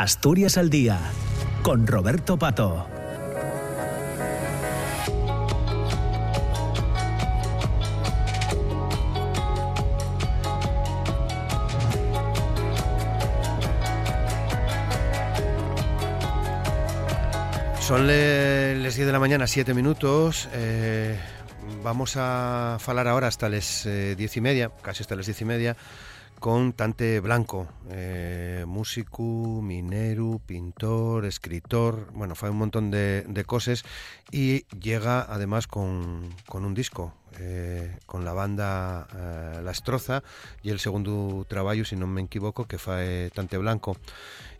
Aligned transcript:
Asturias 0.00 0.56
al 0.56 0.70
Día, 0.70 0.98
con 1.62 1.86
Roberto 1.86 2.38
Pato. 2.38 2.86
Son 17.78 18.06
las 18.06 18.96
10 18.96 18.96
de 18.96 19.12
la 19.12 19.18
mañana, 19.18 19.46
7 19.46 19.74
minutos. 19.74 20.48
Eh, 20.54 21.18
vamos 21.84 22.14
a 22.16 22.78
falar 22.80 23.06
ahora 23.06 23.26
hasta 23.26 23.50
las 23.50 23.84
10 23.84 23.86
eh, 24.18 24.30
y 24.34 24.40
media, 24.40 24.70
casi 24.80 25.02
hasta 25.02 25.14
las 25.14 25.26
10 25.26 25.42
y 25.42 25.44
media, 25.44 25.76
con 26.40 26.72
Tante 26.72 27.20
Blanco, 27.20 27.68
eh, 27.90 28.64
músico, 28.66 29.22
minero, 29.62 30.40
pintor, 30.44 31.26
escritor, 31.26 32.10
bueno, 32.14 32.34
fue 32.34 32.50
un 32.50 32.56
montón 32.56 32.90
de, 32.90 33.44
cosas 33.46 33.84
y 34.32 34.64
llega 34.78 35.20
además 35.20 35.66
con, 35.66 36.34
un 36.52 36.74
disco, 36.74 37.14
con 38.06 38.24
la 38.24 38.32
banda 38.32 39.06
La 39.62 39.70
Estroza 39.70 40.22
y 40.62 40.70
el 40.70 40.80
segundo 40.80 41.46
trabajo, 41.48 41.84
si 41.84 41.96
no 41.96 42.06
me 42.06 42.22
equivoco, 42.22 42.66
que 42.66 42.78
fue 42.78 43.30
Tante 43.34 43.58
Blanco 43.58 43.96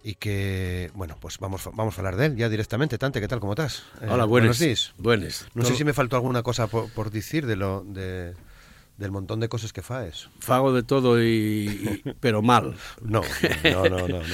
y 0.02 0.14
que, 0.14 0.90
bueno, 0.94 1.16
pues 1.20 1.38
vamos, 1.38 1.68
vamos 1.74 1.96
a 1.96 2.00
hablar 2.00 2.16
de 2.16 2.26
él 2.26 2.36
ya 2.36 2.48
directamente. 2.48 2.98
Tante, 2.98 3.20
¿qué 3.20 3.28
tal? 3.28 3.40
¿Cómo 3.40 3.52
estás? 3.52 3.84
Eh, 4.00 4.06
Hola, 4.08 4.24
buenos 4.24 4.58
días. 4.58 4.94
Buenos. 4.98 5.46
No 5.54 5.64
sé 5.64 5.74
si 5.74 5.84
me 5.84 5.92
faltó 5.92 6.16
alguna 6.16 6.42
cosa 6.42 6.66
por, 6.66 7.10
decir 7.10 7.46
de 7.46 7.56
lo 7.56 7.82
de, 7.84 8.34
del 9.00 9.10
montón 9.10 9.40
de 9.40 9.48
cosas 9.48 9.72
que 9.72 9.82
faes. 9.82 10.28
Fago 10.40 10.72
de 10.72 10.82
todo, 10.82 11.20
y, 11.24 12.02
pero 12.20 12.42
mal. 12.42 12.76
No, 13.00 13.22
no, 13.64 13.84
no, 13.88 14.06
no, 14.06 14.18
no. 14.18 14.24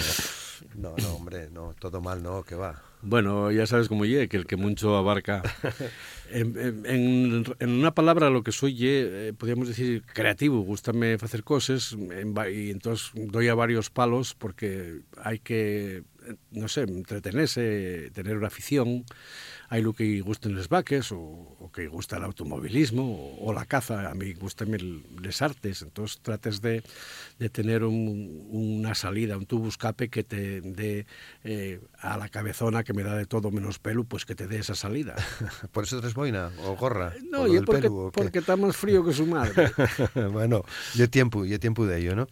No, 0.75 0.95
hombre, 1.15 1.49
no, 1.53 1.75
todo 1.79 2.01
mal, 2.01 2.23
no, 2.23 2.43
que 2.43 2.57
va. 2.57 2.83
Bueno, 3.01 3.53
ya 3.53 3.67
sabes 3.67 3.89
cómo 3.89 4.05
ye, 4.05 4.29
que 4.29 4.37
el 4.37 4.47
que 4.47 4.57
mucho 4.57 4.97
abarca. 4.97 5.43
en, 6.31 6.85
en, 7.61 7.71
una 7.71 7.95
palabra, 7.95 8.31
lo 8.31 8.43
que 8.43 8.51
soy 8.51 8.75
ye, 8.75 9.29
eh, 9.29 9.33
podríamos 9.33 9.69
decir 9.69 10.03
creativo, 10.13 10.61
gustame 10.63 11.15
hacer 11.15 11.45
cosas, 11.45 11.97
y 12.53 12.71
entonces 12.71 13.13
doy 13.15 13.49
a 13.49 13.55
varios 13.55 13.91
palos 13.91 14.35
porque 14.35 15.03
hay 15.23 15.39
que, 15.39 16.03
no 16.51 16.67
sé, 16.67 16.83
entretenerse, 16.83 18.11
tener 18.13 18.37
una 18.37 18.49
afición 18.49 19.05
hay 19.69 19.83
lo 19.83 19.93
que 19.93 20.21
gusten 20.21 20.55
los 20.55 20.69
vaques 20.69 21.13
o, 21.13 21.19
o 21.19 21.71
que 21.73 21.89
gusta 21.89 22.17
el 22.17 22.25
automovilismo 22.25 23.37
o, 23.41 23.53
la 23.53 23.65
caza, 23.65 24.11
a 24.11 24.15
mí 24.15 24.33
gustan 24.35 24.77
las 25.23 25.43
artes, 25.43 25.83
entonces 25.83 26.21
trates 26.21 26.61
de, 26.61 26.83
de 27.39 27.49
tener 27.49 27.85
un, 27.85 28.47
una 28.51 28.95
salida, 28.95 29.37
un 29.37 29.47
tubo 29.47 29.69
escape 29.69 30.09
que 30.09 30.25
te 30.25 30.61
dé 30.61 31.07
eh, 31.45 31.81
a 32.01 32.17
la 32.17 32.29
cabezona 32.29 32.85
que 32.85 32.93
me 32.93 33.03
da 33.03 33.15
de 33.17 33.27
todo 33.27 33.51
menos 33.51 33.79
pelo, 33.79 34.05
pues 34.05 34.25
que 34.25 34.35
te 34.35 34.47
dé 34.47 34.59
esa 34.59 34.75
salida. 34.75 35.17
¿Por 35.73 35.85
eso 35.85 36.01
tres 36.01 36.15
boina 36.15 36.51
o 36.65 36.77
gorra? 36.77 37.13
No, 37.31 37.47
yo 37.47 37.65
porque, 37.65 37.91
porque 38.13 38.39
está 38.39 38.57
más 38.57 38.77
frío 38.77 39.05
que 39.05 39.13
su 39.13 39.27
madre. 39.27 39.71
bueno, 40.33 40.65
yo 40.95 41.09
tiempo, 41.11 41.45
yo 41.45 41.59
tiempo 41.59 41.87
de 41.87 41.99
ello, 41.99 42.15
¿no? 42.15 42.27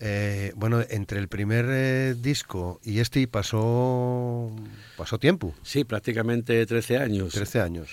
Eh, 0.00 0.52
bueno, 0.54 0.80
entre 0.90 1.18
el 1.18 1.26
primer 1.26 1.66
eh, 1.68 2.14
disco 2.16 2.80
y 2.84 3.00
este 3.00 3.26
pasó, 3.26 4.54
pasó 4.96 5.18
tiempo. 5.18 5.54
Sí, 5.62 5.82
prácticamente 5.82 6.66
13 6.68 6.98
años. 6.98 7.32
13 7.32 7.60
años. 7.60 7.88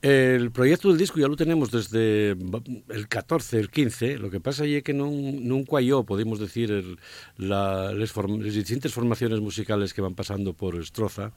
El 0.00 0.52
proyecto 0.52 0.88
del 0.88 0.98
disco 0.98 1.18
ya 1.18 1.26
lo 1.26 1.34
tenemos 1.34 1.72
desde 1.72 2.30
el 2.30 3.08
14, 3.08 3.58
el 3.58 3.68
15. 3.68 4.18
Lo 4.18 4.30
que 4.30 4.38
pasa 4.38 4.64
es 4.64 4.82
que 4.84 4.94
nunca 4.94 5.80
yo, 5.80 6.04
podemos 6.04 6.38
decir, 6.38 6.98
las 7.36 7.94
distintas 8.42 8.92
formaciones 8.92 9.40
musicales 9.40 9.92
que 9.92 10.00
van 10.00 10.14
pasando 10.14 10.54
por 10.54 10.76
Estroza, 10.76 11.32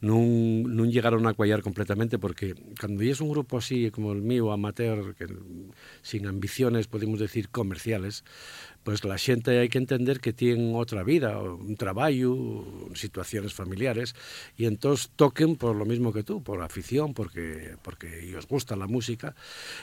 no 0.00 0.84
llegaron 0.84 1.26
a 1.26 1.34
cuallar 1.34 1.62
completamente 1.62 2.20
porque 2.20 2.54
cuando 2.78 3.02
es 3.02 3.20
un 3.20 3.30
grupo 3.30 3.58
así 3.58 3.90
como 3.90 4.12
el 4.12 4.22
mío, 4.22 4.52
amateur, 4.52 5.16
que, 5.16 5.26
sin 6.02 6.28
ambiciones, 6.28 6.86
podemos 6.86 7.18
decir, 7.18 7.48
comerciales, 7.48 8.24
pues 8.88 9.04
la 9.04 9.18
xente 9.20 9.60
hai 9.60 9.68
que 9.68 9.76
entender 9.76 10.16
que 10.16 10.32
tienen 10.32 10.72
outra 10.72 11.04
vida, 11.04 11.36
un 11.44 11.76
traballo, 11.76 12.32
situaciones 12.96 13.52
familiares, 13.52 14.16
e 14.56 14.64
entón 14.64 14.96
toquen 15.12 15.60
por 15.60 15.76
lo 15.76 15.84
mismo 15.84 16.08
que 16.08 16.24
tú, 16.24 16.40
por 16.40 16.64
afición, 16.64 17.12
porque, 17.12 17.76
porque 17.84 18.32
os 18.32 18.48
gusta 18.48 18.80
la 18.80 18.88
música, 18.88 19.36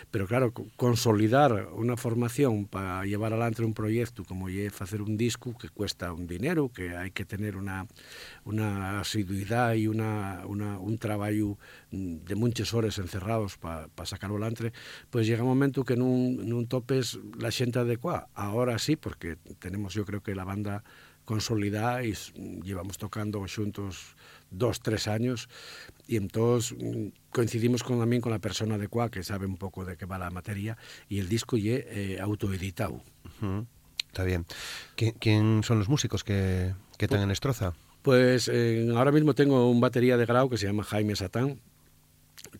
pero 0.09 0.25
claro, 0.25 0.57
consolidar 0.73 1.69
unha 1.77 1.93
formación 2.01 2.65
para 2.65 3.05
llevar 3.05 3.29
adelante 3.29 3.61
un 3.61 3.77
proyecto 3.77 4.25
como 4.25 4.49
é 4.49 4.73
facer 4.73 5.05
un 5.05 5.21
disco 5.21 5.53
que 5.53 5.69
cuesta 5.69 6.09
un 6.09 6.25
dinero, 6.25 6.73
que 6.73 6.97
hai 6.97 7.13
que 7.13 7.29
tener 7.29 7.61
una, 7.61 7.85
una 8.41 9.05
asiduidad 9.05 9.77
e 9.77 9.85
una, 9.85 10.49
una, 10.49 10.81
un 10.81 10.97
traballo 10.97 11.61
de 11.93 12.33
muchas 12.33 12.73
horas 12.73 12.97
encerrados 12.97 13.61
para 13.61 13.85
pa 13.85 14.09
sacar 14.09 14.33
o 14.33 14.41
pois 15.13 15.29
llega 15.29 15.45
un 15.45 15.53
momento 15.53 15.85
que 15.85 15.93
nun, 15.93 16.41
nun 16.41 16.65
topes 16.65 17.21
la 17.37 17.53
xente 17.53 17.77
adecuada. 17.77 18.33
Ahora 18.33 18.81
sí, 18.81 18.94
porque 18.97 19.37
tenemos 19.59 19.93
yo 19.93 20.05
creo 20.05 20.21
que 20.21 20.35
la 20.35 20.43
banda 20.43 20.83
consolidada 21.25 22.03
y 22.03 22.13
llevamos 22.63 22.97
tocando 22.97 23.43
juntos 23.53 24.15
dos, 24.51 24.79
tres 24.79 25.07
años 25.07 25.49
y 26.07 26.17
entonces 26.17 26.77
mm, 26.79 27.07
coincidimos 27.31 27.83
con, 27.83 27.99
también 27.99 28.21
con 28.21 28.31
la 28.31 28.39
persona 28.39 28.75
adecuada 28.75 29.09
que 29.09 29.23
sabe 29.23 29.45
un 29.45 29.57
poco 29.57 29.83
de 29.85 29.97
qué 29.97 30.05
va 30.05 30.17
la 30.17 30.29
materia 30.29 30.77
y 31.09 31.19
el 31.19 31.27
disco 31.27 31.57
ya 31.57 31.73
eh, 31.73 32.19
autoeditado. 32.21 33.01
Está 34.07 34.23
bien. 34.23 34.45
¿Quién, 34.95 35.61
son 35.63 35.79
los 35.79 35.89
músicos 35.89 36.23
que, 36.23 36.73
que 36.97 37.05
están 37.05 37.21
en 37.21 37.31
Estroza? 37.31 37.73
Pues 38.01 38.49
eh, 38.53 38.87
ahora 38.95 39.11
mismo 39.11 39.33
tengo 39.33 39.69
un 39.69 39.81
batería 39.81 40.15
de 40.15 40.25
grau 40.25 40.49
que 40.49 40.57
se 40.57 40.67
llama 40.67 40.83
Jaime 40.83 41.15
Satán. 41.15 41.59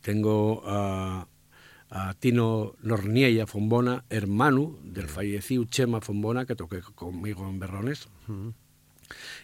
Tengo 0.02 0.64
a 0.66 1.28
a 1.96 2.14
Tino 2.14 2.76
Norniella 2.82 3.48
Fombona, 3.48 4.04
hermano 4.10 4.78
del 4.84 5.08
fallecido 5.08 5.64
Chema 5.64 6.02
Fombona, 6.02 6.46
que 6.46 6.54
toqué 6.54 6.82
conmigo 6.82 7.48
en 7.48 7.58
Berrones. 7.58 8.10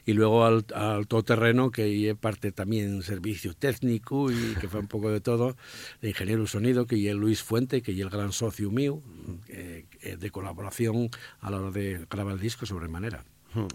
Y 0.05 0.11
luego 0.11 0.43
al, 0.43 0.65
al 0.75 1.07
todoterreno, 1.07 1.71
que 1.71 2.13
parte 2.19 2.51
también 2.51 3.03
servicio 3.03 3.53
técnico 3.53 4.29
y 4.31 4.55
que 4.59 4.67
fue 4.67 4.81
un 4.81 4.87
poco 4.87 5.09
de 5.11 5.21
todo, 5.21 5.55
de 6.01 6.09
ingeniero 6.09 6.45
sonido, 6.45 6.87
que 6.87 7.09
es 7.09 7.15
Luis 7.15 7.41
Fuente, 7.41 7.81
que 7.81 7.93
es 7.93 7.99
el 7.99 8.09
gran 8.09 8.33
socio 8.33 8.69
mío, 8.69 9.01
eh, 9.47 9.85
de 10.19 10.29
colaboración 10.29 11.09
a 11.39 11.51
la 11.51 11.61
hora 11.61 11.71
de 11.71 12.05
grabar 12.09 12.33
el 12.33 12.41
disco 12.41 12.65
sobre 12.65 12.89
manera. 12.89 13.23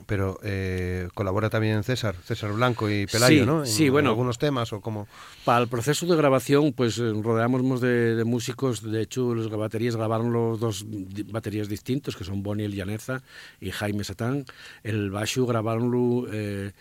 Pero 0.07 0.39
eh, 0.43 1.09
colabora 1.15 1.51
también 1.51 1.85
César, 1.85 2.15
César 2.25 2.53
Blanco 2.53 2.89
y 2.91 3.07
Pelayo, 3.07 3.45
¿no? 3.45 3.61
En, 3.61 3.67
sí, 3.67 3.89
bueno. 3.89 4.11
algunos 4.11 4.39
temas 4.39 4.73
o 4.73 4.81
como... 4.81 5.07
Para 5.45 5.61
el 5.61 5.69
proceso 5.69 6.07
de 6.07 6.17
grabación, 6.17 6.73
pues 6.73 6.99
eh, 6.99 7.13
rodeamos 7.23 7.81
de, 7.81 8.23
músicos, 8.25 8.83
de 8.83 9.03
hecho, 9.03 9.35
los 9.35 9.51
baterías 9.51 9.97
grabaron 9.97 10.33
los 10.33 10.59
dos 10.61 10.87
baterías 11.31 11.69
distintos, 11.69 12.17
que 12.17 12.25
son 12.25 12.43
Bonnie 12.43 12.69
Llaneza 12.69 13.23
y 13.61 13.71
Jaime 13.71 14.05
Satán. 14.05 14.47
El 14.83 15.11
baixo 15.11 15.47
grabaron 15.47 16.27
eh, 16.33 16.73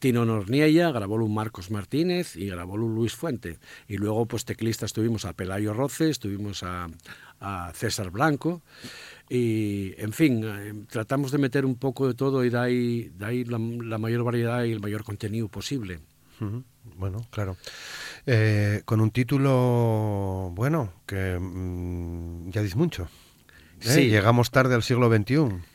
Tino 0.00 0.24
Norniella, 0.24 0.90
grabó 0.90 1.28
Marcos 1.28 1.70
Martínez 1.70 2.34
y 2.34 2.46
grabó 2.46 2.76
Luis 2.76 3.14
Fuente. 3.14 3.58
Y 3.86 3.98
luego, 3.98 4.26
pues 4.26 4.44
teclistas 4.44 4.92
tuvimos 4.92 5.24
a 5.26 5.34
Pelayo 5.34 5.74
Roces, 5.74 6.18
tuvimos 6.18 6.62
a, 6.62 6.88
a 7.38 7.70
César 7.74 8.10
Blanco. 8.10 8.62
Y, 9.28 9.94
en 9.98 10.12
fin, 10.12 10.42
eh, 10.44 10.74
tratamos 10.90 11.30
de 11.30 11.38
meter 11.38 11.64
un 11.64 11.76
poco 11.76 12.08
de 12.08 12.14
todo 12.14 12.44
y 12.44 12.50
de 12.50 12.58
ahí, 12.58 13.12
de 13.16 13.24
ahí 13.26 13.44
la, 13.44 13.58
la, 13.58 13.98
mayor 13.98 14.24
variedad 14.24 14.64
y 14.64 14.72
el 14.72 14.80
mayor 14.80 15.04
contenido 15.04 15.46
posible. 15.48 16.00
Uh 16.40 16.44
-huh. 16.44 16.64
Bueno, 16.96 17.24
claro. 17.30 17.56
Eh, 18.26 18.82
con 18.84 19.00
un 19.00 19.10
título, 19.10 20.50
bueno, 20.54 20.92
que 21.06 21.38
mmm, 21.38 22.50
ya 22.50 22.62
dices 22.62 22.76
mucho. 22.76 23.04
¿eh? 23.82 23.94
Sí. 23.94 24.08
Llegamos 24.08 24.50
tarde 24.50 24.74
al 24.74 24.82
siglo 24.82 25.08
XXI. 25.14 25.69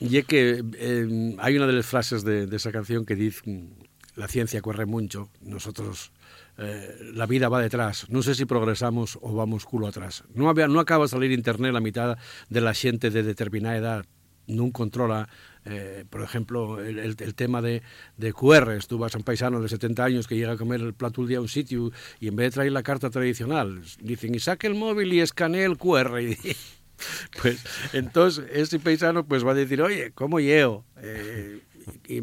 Y 0.00 0.16
es 0.16 0.24
que 0.24 0.64
eh, 0.78 1.36
hay 1.38 1.56
una 1.56 1.66
de 1.66 1.74
las 1.74 1.86
frases 1.86 2.24
de, 2.24 2.48
esa 2.56 2.72
canción 2.72 3.04
que 3.04 3.14
dice, 3.14 3.68
la 4.16 4.28
ciencia 4.28 4.62
corre 4.62 4.86
mucho, 4.86 5.28
nosotros 5.42 6.12
eh, 6.56 7.12
la 7.14 7.26
vida 7.26 7.50
va 7.50 7.60
detrás. 7.60 8.08
No 8.08 8.22
sé 8.22 8.34
si 8.34 8.46
progresamos 8.46 9.18
o 9.20 9.34
vamos 9.34 9.66
culo 9.66 9.86
atrás. 9.86 10.24
No, 10.34 10.48
había, 10.48 10.68
no 10.68 10.80
acaba 10.80 11.04
de 11.04 11.08
salir 11.08 11.32
internet 11.32 11.72
la 11.72 11.80
mitad 11.80 12.16
de 12.48 12.60
la 12.60 12.72
gente 12.72 13.10
de 13.10 13.22
determinada 13.22 13.76
edad 13.76 14.06
no 14.50 14.70
controla, 14.72 15.28
eh, 15.64 16.04
por 16.10 16.22
ejemplo, 16.22 16.80
el, 16.80 17.16
tema 17.34 17.62
de, 17.62 17.82
de 18.16 18.32
QRs. 18.32 18.88
Tú 18.88 18.98
vas 18.98 19.14
a 19.14 19.18
un 19.18 19.24
paisano 19.24 19.60
de 19.60 19.68
70 19.68 20.04
años 20.04 20.26
que 20.26 20.36
llega 20.36 20.52
a 20.52 20.56
comer 20.56 20.80
el 20.80 20.94
plato 20.94 21.20
un 21.20 21.28
día 21.28 21.38
a 21.38 21.40
un 21.40 21.48
sitio 21.48 21.92
y 22.18 22.28
en 22.28 22.36
vez 22.36 22.46
de 22.46 22.54
traer 22.54 22.72
la 22.72 22.82
carta 22.82 23.10
tradicional, 23.10 23.82
dicen, 24.00 24.34
y 24.34 24.40
saque 24.40 24.66
el 24.66 24.74
móvil 24.74 25.12
y 25.12 25.20
escanee 25.20 25.64
el 25.64 25.78
QR. 25.78 26.18
Pues 27.40 27.64
entonces 27.92 28.44
ese 28.52 28.78
paisano 28.78 29.24
pues 29.26 29.46
va 29.46 29.52
a 29.52 29.54
decir, 29.54 29.82
oye, 29.82 30.12
¿cómo 30.12 30.40
llego? 30.40 30.84
Eh, 30.98 31.60
y, 32.08 32.22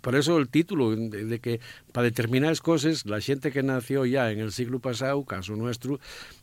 por 0.00 0.16
eso 0.16 0.38
el 0.38 0.48
título 0.48 0.96
de, 0.96 1.38
que 1.38 1.60
para 1.92 2.04
determinadas 2.04 2.60
cosas 2.60 3.06
la 3.06 3.20
gente 3.20 3.52
que 3.52 3.62
nació 3.62 4.04
ya 4.06 4.30
en 4.30 4.40
el 4.40 4.52
siglo 4.52 4.80
pasado, 4.80 5.24
caso 5.24 5.54
nuestro, 5.56 6.00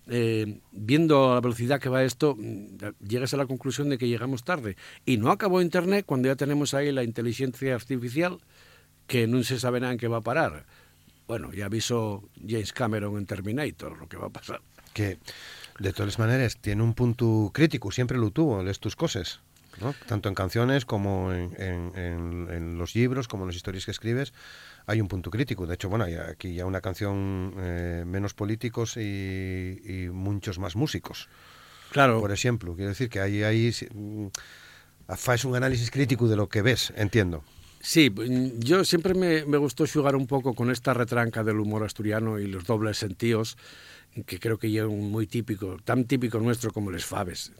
eh, 0.07 0.59
viendo 0.71 1.33
la 1.33 1.41
velocidad 1.41 1.79
que 1.79 1.89
va 1.89 2.03
esto, 2.03 2.35
mm, 2.37 2.77
llegas 3.05 3.33
a 3.33 3.37
la 3.37 3.45
conclusión 3.45 3.89
de 3.89 3.97
que 3.97 4.07
llegamos 4.07 4.43
tarde. 4.43 4.77
Y 5.05 5.17
no 5.17 5.31
acabó 5.31 5.61
Internet 5.61 6.05
cuando 6.05 6.27
ya 6.27 6.35
tenemos 6.35 6.73
ahí 6.73 6.91
la 6.91 7.03
inteligencia 7.03 7.75
artificial 7.75 8.39
que 9.07 9.25
non 9.25 9.47
se 9.47 9.55
sabe 9.57 9.79
nada 9.79 9.95
en 9.95 9.99
que 9.99 10.11
va 10.11 10.19
a 10.19 10.25
parar. 10.25 10.67
Bueno, 11.27 11.51
ya 11.55 11.71
avisó 11.71 12.27
James 12.35 12.75
Cameron 12.75 13.17
en 13.17 13.25
Terminator 13.25 13.97
lo 13.97 14.07
que 14.07 14.19
va 14.19 14.27
a 14.27 14.35
pasar. 14.35 14.61
Que, 14.93 15.17
de 15.79 15.93
todas 15.93 16.19
maneras, 16.19 16.57
tiene 16.57 16.83
un 16.83 16.93
punto 16.93 17.51
crítico, 17.53 17.91
siempre 17.91 18.17
lo 18.17 18.31
tuvo, 18.31 18.63
lees 18.63 18.79
tus 18.79 18.95
cosas. 18.95 19.39
¿no? 19.79 19.93
Tanto 20.07 20.27
en 20.27 20.35
canciones 20.35 20.85
como 20.85 21.31
en, 21.31 21.53
en, 21.57 21.91
en, 21.95 22.47
en, 22.51 22.77
los 22.77 22.95
libros, 22.95 23.27
como 23.27 23.43
en 23.43 23.49
las 23.49 23.55
historias 23.55 23.85
que 23.85 23.91
escribes, 23.91 24.33
hay 24.87 25.01
un 25.01 25.07
punto 25.07 25.29
crítico. 25.29 25.67
De 25.67 25.75
hecho, 25.75 25.89
bueno, 25.89 26.05
hay 26.05 26.15
aquí 26.15 26.55
ya 26.55 26.65
una 26.65 26.81
canción 26.81 27.53
eh, 27.59 28.03
menos 28.05 28.33
políticos 28.33 28.97
y, 28.97 29.79
y, 29.83 30.09
muchos 30.09 30.57
más 30.59 30.75
músicos. 30.75 31.29
Claro. 31.91 32.19
Por 32.19 32.31
ejemplo, 32.31 32.75
quiero 32.75 32.89
decir 32.89 33.09
que 33.09 33.19
ahí, 33.19 33.43
ahí 33.43 33.71
faz 35.15 35.45
un 35.45 35.55
análisis 35.55 35.91
crítico 35.91 36.27
de 36.27 36.35
lo 36.35 36.49
que 36.49 36.61
ves, 36.61 36.91
entiendo. 36.95 37.43
Sí, 37.79 38.11
yo 38.57 38.83
siempre 38.83 39.13
me, 39.13 39.45
me 39.45 39.57
gustó 39.57 39.85
jugar 39.87 40.15
un 40.15 40.27
poco 40.27 40.55
con 40.55 40.71
esta 40.71 40.93
retranca 40.93 41.43
del 41.43 41.59
humor 41.59 41.83
asturiano 41.83 42.39
y 42.39 42.47
los 42.47 42.65
dobles 42.65 42.97
sentidos, 42.97 43.55
que 44.25 44.39
creo 44.39 44.57
que 44.57 44.75
es 44.75 44.85
muy 44.85 45.27
típico, 45.27 45.77
tan 45.83 46.05
típico 46.05 46.39
nuestro 46.39 46.71
como 46.71 46.91
les 46.91 47.05
faves. 47.05 47.51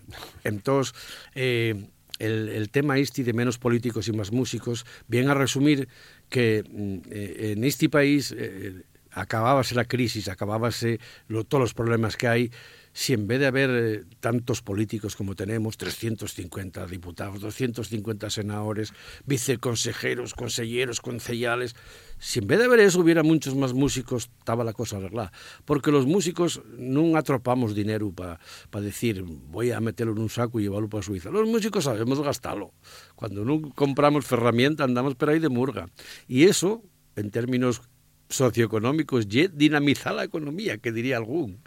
Entonces, 0.44 0.94
eh, 1.36 1.75
el, 2.19 2.69
tema 2.69 2.98
este 2.98 3.24
de 3.24 3.33
menos 3.33 3.57
políticos 3.57 4.07
y 4.07 4.12
más 4.12 4.31
músicos 4.31 4.86
viene 5.07 5.31
a 5.31 5.33
resumir 5.33 5.88
que 6.30 6.63
eh, 7.09 7.54
en 7.54 7.63
este 7.63 7.89
país 7.89 8.33
eh, 8.38 8.81
acabábase 9.12 9.75
la 9.75 9.86
crisis, 9.86 10.27
acabábase 10.27 11.00
todos 11.48 11.62
los 11.62 11.74
problemas 11.74 12.18
que 12.18 12.27
hay, 12.27 12.51
si 12.97 13.13
en 13.13 13.27
vez 13.27 13.39
de 13.39 13.45
haber 13.45 13.69
eh, 13.69 14.03
tantos 14.21 14.63
políticos 14.63 15.15
como 15.15 15.35
tenemos, 15.35 15.77
350 15.77 16.88
diputados, 16.88 17.39
250 17.41 18.31
senadores, 18.31 18.91
viceconsejeros, 19.27 20.33
conselleros, 20.33 20.99
concejales, 20.99 21.75
si 22.17 22.39
en 22.39 22.47
vez 22.47 22.57
de 22.57 22.65
haber 22.65 22.79
eso 22.79 22.99
hubiera 22.99 23.21
muchos 23.21 23.53
más 23.53 23.73
músicos, 23.73 24.31
estaba 24.39 24.63
la 24.63 24.73
cosa 24.73 24.97
arreglada. 24.97 25.31
Porque 25.63 25.91
los 25.91 26.07
músicos 26.07 26.63
no 26.75 27.15
atropamos 27.15 27.75
dinero 27.75 28.11
para 28.11 28.39
pa 28.71 28.81
decir, 28.81 29.23
voy 29.23 29.69
a 29.69 29.79
meterlo 29.79 30.13
en 30.13 30.19
un 30.19 30.29
saco 30.29 30.59
y 30.59 30.63
llevarlo 30.63 30.89
para 30.89 31.03
Suiza. 31.03 31.29
Los 31.29 31.47
músicos 31.47 31.83
sabemos 31.83 32.19
gastarlo. 32.19 32.73
Cuando 33.13 33.45
no 33.45 33.61
compramos 33.75 34.25
ferramenta, 34.25 34.85
andamos 34.85 35.13
por 35.13 35.29
ahí 35.29 35.38
de 35.38 35.50
murga. 35.50 35.85
Y 36.27 36.45
eso, 36.45 36.81
en 37.15 37.29
términos 37.29 37.83
socioeconómicos 38.29 39.25
y 39.29 39.47
dinamizar 39.47 40.13
la 40.13 40.24
economía, 40.24 40.77
que 40.77 40.91
diría 40.91 41.18
algún. 41.18 41.59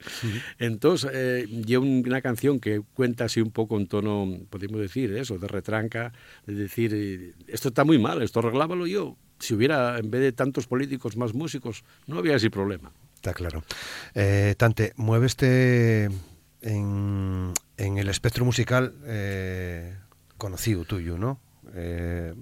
Entonces, 0.59 1.11
eh, 1.13 1.47
yo 1.67 1.81
una 1.81 2.21
canción 2.21 2.61
que 2.61 2.83
cuenta 2.95 3.25
así 3.25 3.41
un 3.41 3.51
poco 3.51 3.79
en 3.79 3.87
tono, 3.87 4.39
podemos 4.51 4.81
decir, 4.81 5.13
eso, 5.17 5.39
de 5.39 5.49
retranca, 5.49 6.13
de 6.47 6.55
decir, 6.55 6.93
eh, 6.95 7.33
esto 7.47 7.69
está 7.69 7.85
muy 7.85 7.99
mal, 7.99 8.23
esto 8.23 8.41
arreglábalo 8.41 8.87
yo. 8.87 9.17
Si 9.39 9.55
hubiera, 9.55 9.99
en 9.99 10.11
vez 10.11 10.21
de 10.21 10.33
tantos 10.33 10.67
políticos, 10.67 11.17
más 11.17 11.33
músicos, 11.33 11.83
no 12.07 12.19
había 12.19 12.37
ese 12.37 12.51
problema. 12.51 12.93
Está 13.15 13.33
claro. 13.33 13.63
Eh, 14.15 14.55
Tante, 14.57 14.93
muéveste 14.97 16.11
en, 16.63 17.53
en 17.77 17.99
el 17.99 18.09
espectro 18.09 18.45
musical 18.45 18.95
eh, 19.05 19.97
conocido 20.37 20.85
tuyo, 20.85 21.19
¿no? 21.19 21.41
Eh, 21.75 22.35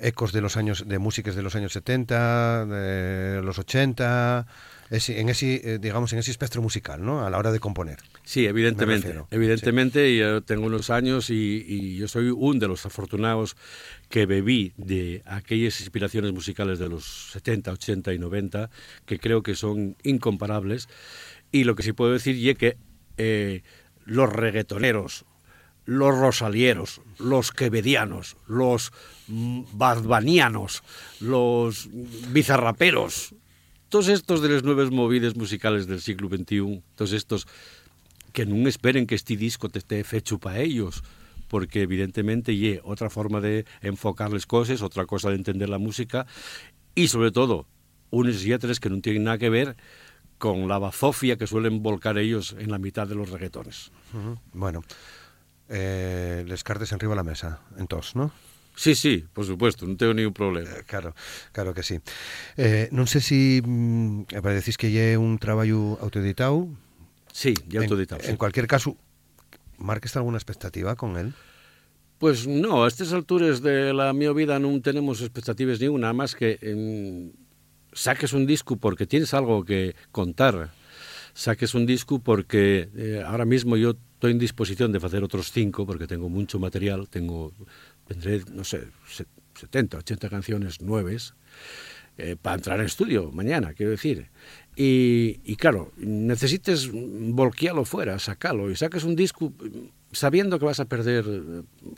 ecos 0.00 0.32
de 0.32 0.40
los 0.40 0.56
años 0.56 0.84
de 0.86 0.98
músicas 0.98 1.34
de 1.34 1.42
los 1.42 1.54
años 1.54 1.72
70, 1.72 2.66
de 2.66 3.42
los 3.42 3.58
80, 3.58 4.46
ese, 4.90 5.20
en 5.20 5.28
ese 5.28 5.78
digamos 5.78 6.12
en 6.12 6.18
ese 6.18 6.30
espectro 6.30 6.62
musical, 6.62 7.04
¿no? 7.04 7.24
A 7.24 7.30
la 7.30 7.38
hora 7.38 7.52
de 7.52 7.60
componer. 7.60 7.98
Sí, 8.24 8.46
evidentemente. 8.46 9.14
Evidentemente, 9.30 10.08
sí. 10.08 10.18
yo 10.18 10.42
tengo 10.42 10.66
unos 10.66 10.90
años 10.90 11.30
y, 11.30 11.64
y, 11.66 11.96
yo 11.96 12.08
soy 12.08 12.30
un 12.30 12.58
de 12.58 12.68
los 12.68 12.86
afortunados 12.86 13.56
que 14.08 14.26
bebí 14.26 14.72
de 14.76 15.22
aquellas 15.26 15.80
inspiraciones 15.80 16.32
musicales 16.32 16.78
de 16.78 16.88
los 16.88 17.30
70, 17.32 17.72
80 17.72 18.12
y 18.12 18.18
90 18.18 18.70
que 19.06 19.18
creo 19.18 19.42
que 19.42 19.54
son 19.54 19.96
incomparables 20.02 20.88
y 21.52 21.64
lo 21.64 21.74
que 21.74 21.82
sí 21.82 21.92
puedo 21.92 22.12
decir 22.12 22.48
es 22.48 22.56
que 22.56 22.76
eh, 23.16 23.62
los 24.04 24.32
reggaetoneros 24.32 25.24
los 25.90 26.16
rosalieros, 26.16 27.00
los 27.18 27.50
quevedianos, 27.50 28.36
los 28.46 28.92
badbanianos, 29.26 30.84
los 31.18 31.88
bizarraperos, 32.28 33.34
todos 33.88 34.06
estos 34.06 34.40
de 34.40 34.50
las 34.50 34.62
nuevas 34.62 34.92
movidas 34.92 35.34
musicales 35.34 35.88
del 35.88 36.00
siglo 36.00 36.28
XXI, 36.28 36.80
todos 36.94 37.12
estos 37.12 37.48
que 38.32 38.46
no 38.46 38.68
esperen 38.68 39.08
que 39.08 39.16
este 39.16 39.36
disco 39.36 39.68
te 39.68 39.80
esté 39.80 40.04
fecho 40.04 40.38
para 40.38 40.60
ellos, 40.60 41.02
porque 41.48 41.82
evidentemente 41.82 42.52
y 42.52 42.78
otra 42.84 43.10
forma 43.10 43.40
de 43.40 43.64
enfocar 43.82 44.30
cosas, 44.46 44.82
otra 44.82 45.06
cosa 45.06 45.30
de 45.30 45.34
entender 45.34 45.68
la 45.68 45.78
música 45.78 46.24
y 46.94 47.08
sobre 47.08 47.32
todo 47.32 47.66
unos 48.10 48.46
y 48.46 48.52
otros 48.52 48.78
que 48.78 48.90
no 48.90 49.00
tienen 49.00 49.24
nada 49.24 49.38
que 49.38 49.50
ver 49.50 49.76
con 50.38 50.68
la 50.68 50.78
bazofia 50.78 51.36
que 51.36 51.48
suelen 51.48 51.82
volcar 51.82 52.16
ellos 52.16 52.54
en 52.60 52.70
la 52.70 52.78
mitad 52.78 53.08
de 53.08 53.16
los 53.16 53.30
reggaetones. 53.30 53.90
Bueno, 54.52 54.84
eh, 55.70 56.44
les 56.46 56.62
cartes 56.66 56.92
enriba 56.92 57.14
la 57.14 57.24
mesa, 57.24 57.62
entonces, 57.78 58.16
¿no? 58.16 58.32
Sí, 58.76 58.94
sí, 58.94 59.24
por 59.32 59.44
supuesto, 59.44 59.84
non 59.84 60.00
tengo 60.00 60.16
ningún 60.16 60.32
problema. 60.32 60.70
Eh, 60.72 60.88
claro, 60.88 61.14
claro 61.52 61.76
que 61.76 61.84
sí. 61.84 62.00
Eh, 62.56 62.88
non 62.90 63.04
sei 63.04 63.20
se 63.20 63.38
mm, 63.60 64.30
decís 64.56 64.80
que 64.80 64.88
lle 64.88 65.20
un 65.20 65.36
traballo 65.36 66.00
autoeditado. 66.00 66.64
Sí, 67.28 67.52
ya 67.68 67.84
autoeditado. 67.84 68.24
En, 68.24 68.26
sí. 68.26 68.30
en 68.32 68.38
cualquier 68.40 68.64
caso, 68.64 68.96
marques 69.76 70.16
alguna 70.16 70.38
expectativa 70.38 70.96
con 70.96 71.16
él? 71.20 71.34
Pues 72.16 72.46
no, 72.46 72.84
a 72.84 72.88
estas 72.88 73.12
alturas 73.12 73.60
de 73.60 73.92
la 73.92 74.12
mi 74.12 74.28
vida 74.32 74.60
non 74.60 74.80
tenemos 74.84 75.20
expectativas 75.20 75.80
ni 75.80 75.88
una, 75.88 76.12
más 76.12 76.36
que 76.36 76.60
en, 76.60 77.32
saques 77.92 78.32
un 78.32 78.46
disco 78.46 78.76
porque 78.76 79.06
tienes 79.06 79.34
algo 79.34 79.64
que 79.64 79.96
contar, 80.12 80.72
saques 81.32 81.74
un 81.74 81.86
disco 81.86 82.20
porque 82.20 82.88
eh, 82.96 83.24
ahora 83.24 83.44
mismo 83.44 83.76
yo 83.76 83.96
estoy 84.20 84.32
en 84.32 84.38
disposición 84.38 84.92
de 84.92 84.98
hacer 84.98 85.24
otros 85.24 85.50
cinco 85.50 85.86
porque 85.86 86.06
tengo 86.06 86.28
mucho 86.28 86.58
material, 86.58 87.08
tengo, 87.08 87.54
vendré, 88.06 88.42
no 88.52 88.64
sé, 88.64 88.88
70, 89.54 89.96
80 89.96 90.28
canciones 90.28 90.82
nuevas 90.82 91.32
eh, 92.18 92.36
para 92.36 92.56
entrar 92.56 92.80
en 92.80 92.84
estudio 92.84 93.32
mañana, 93.32 93.72
quiero 93.72 93.92
decir. 93.92 94.28
Y, 94.76 95.40
y 95.42 95.56
claro, 95.56 95.92
necesites 95.96 96.90
volquearlo 96.92 97.86
fuera, 97.86 98.18
sacarlo 98.18 98.70
y 98.70 98.76
saques 98.76 99.04
un 99.04 99.16
disco 99.16 99.54
sabiendo 100.12 100.58
que 100.58 100.66
vas 100.66 100.80
a 100.80 100.84
perder, 100.84 101.24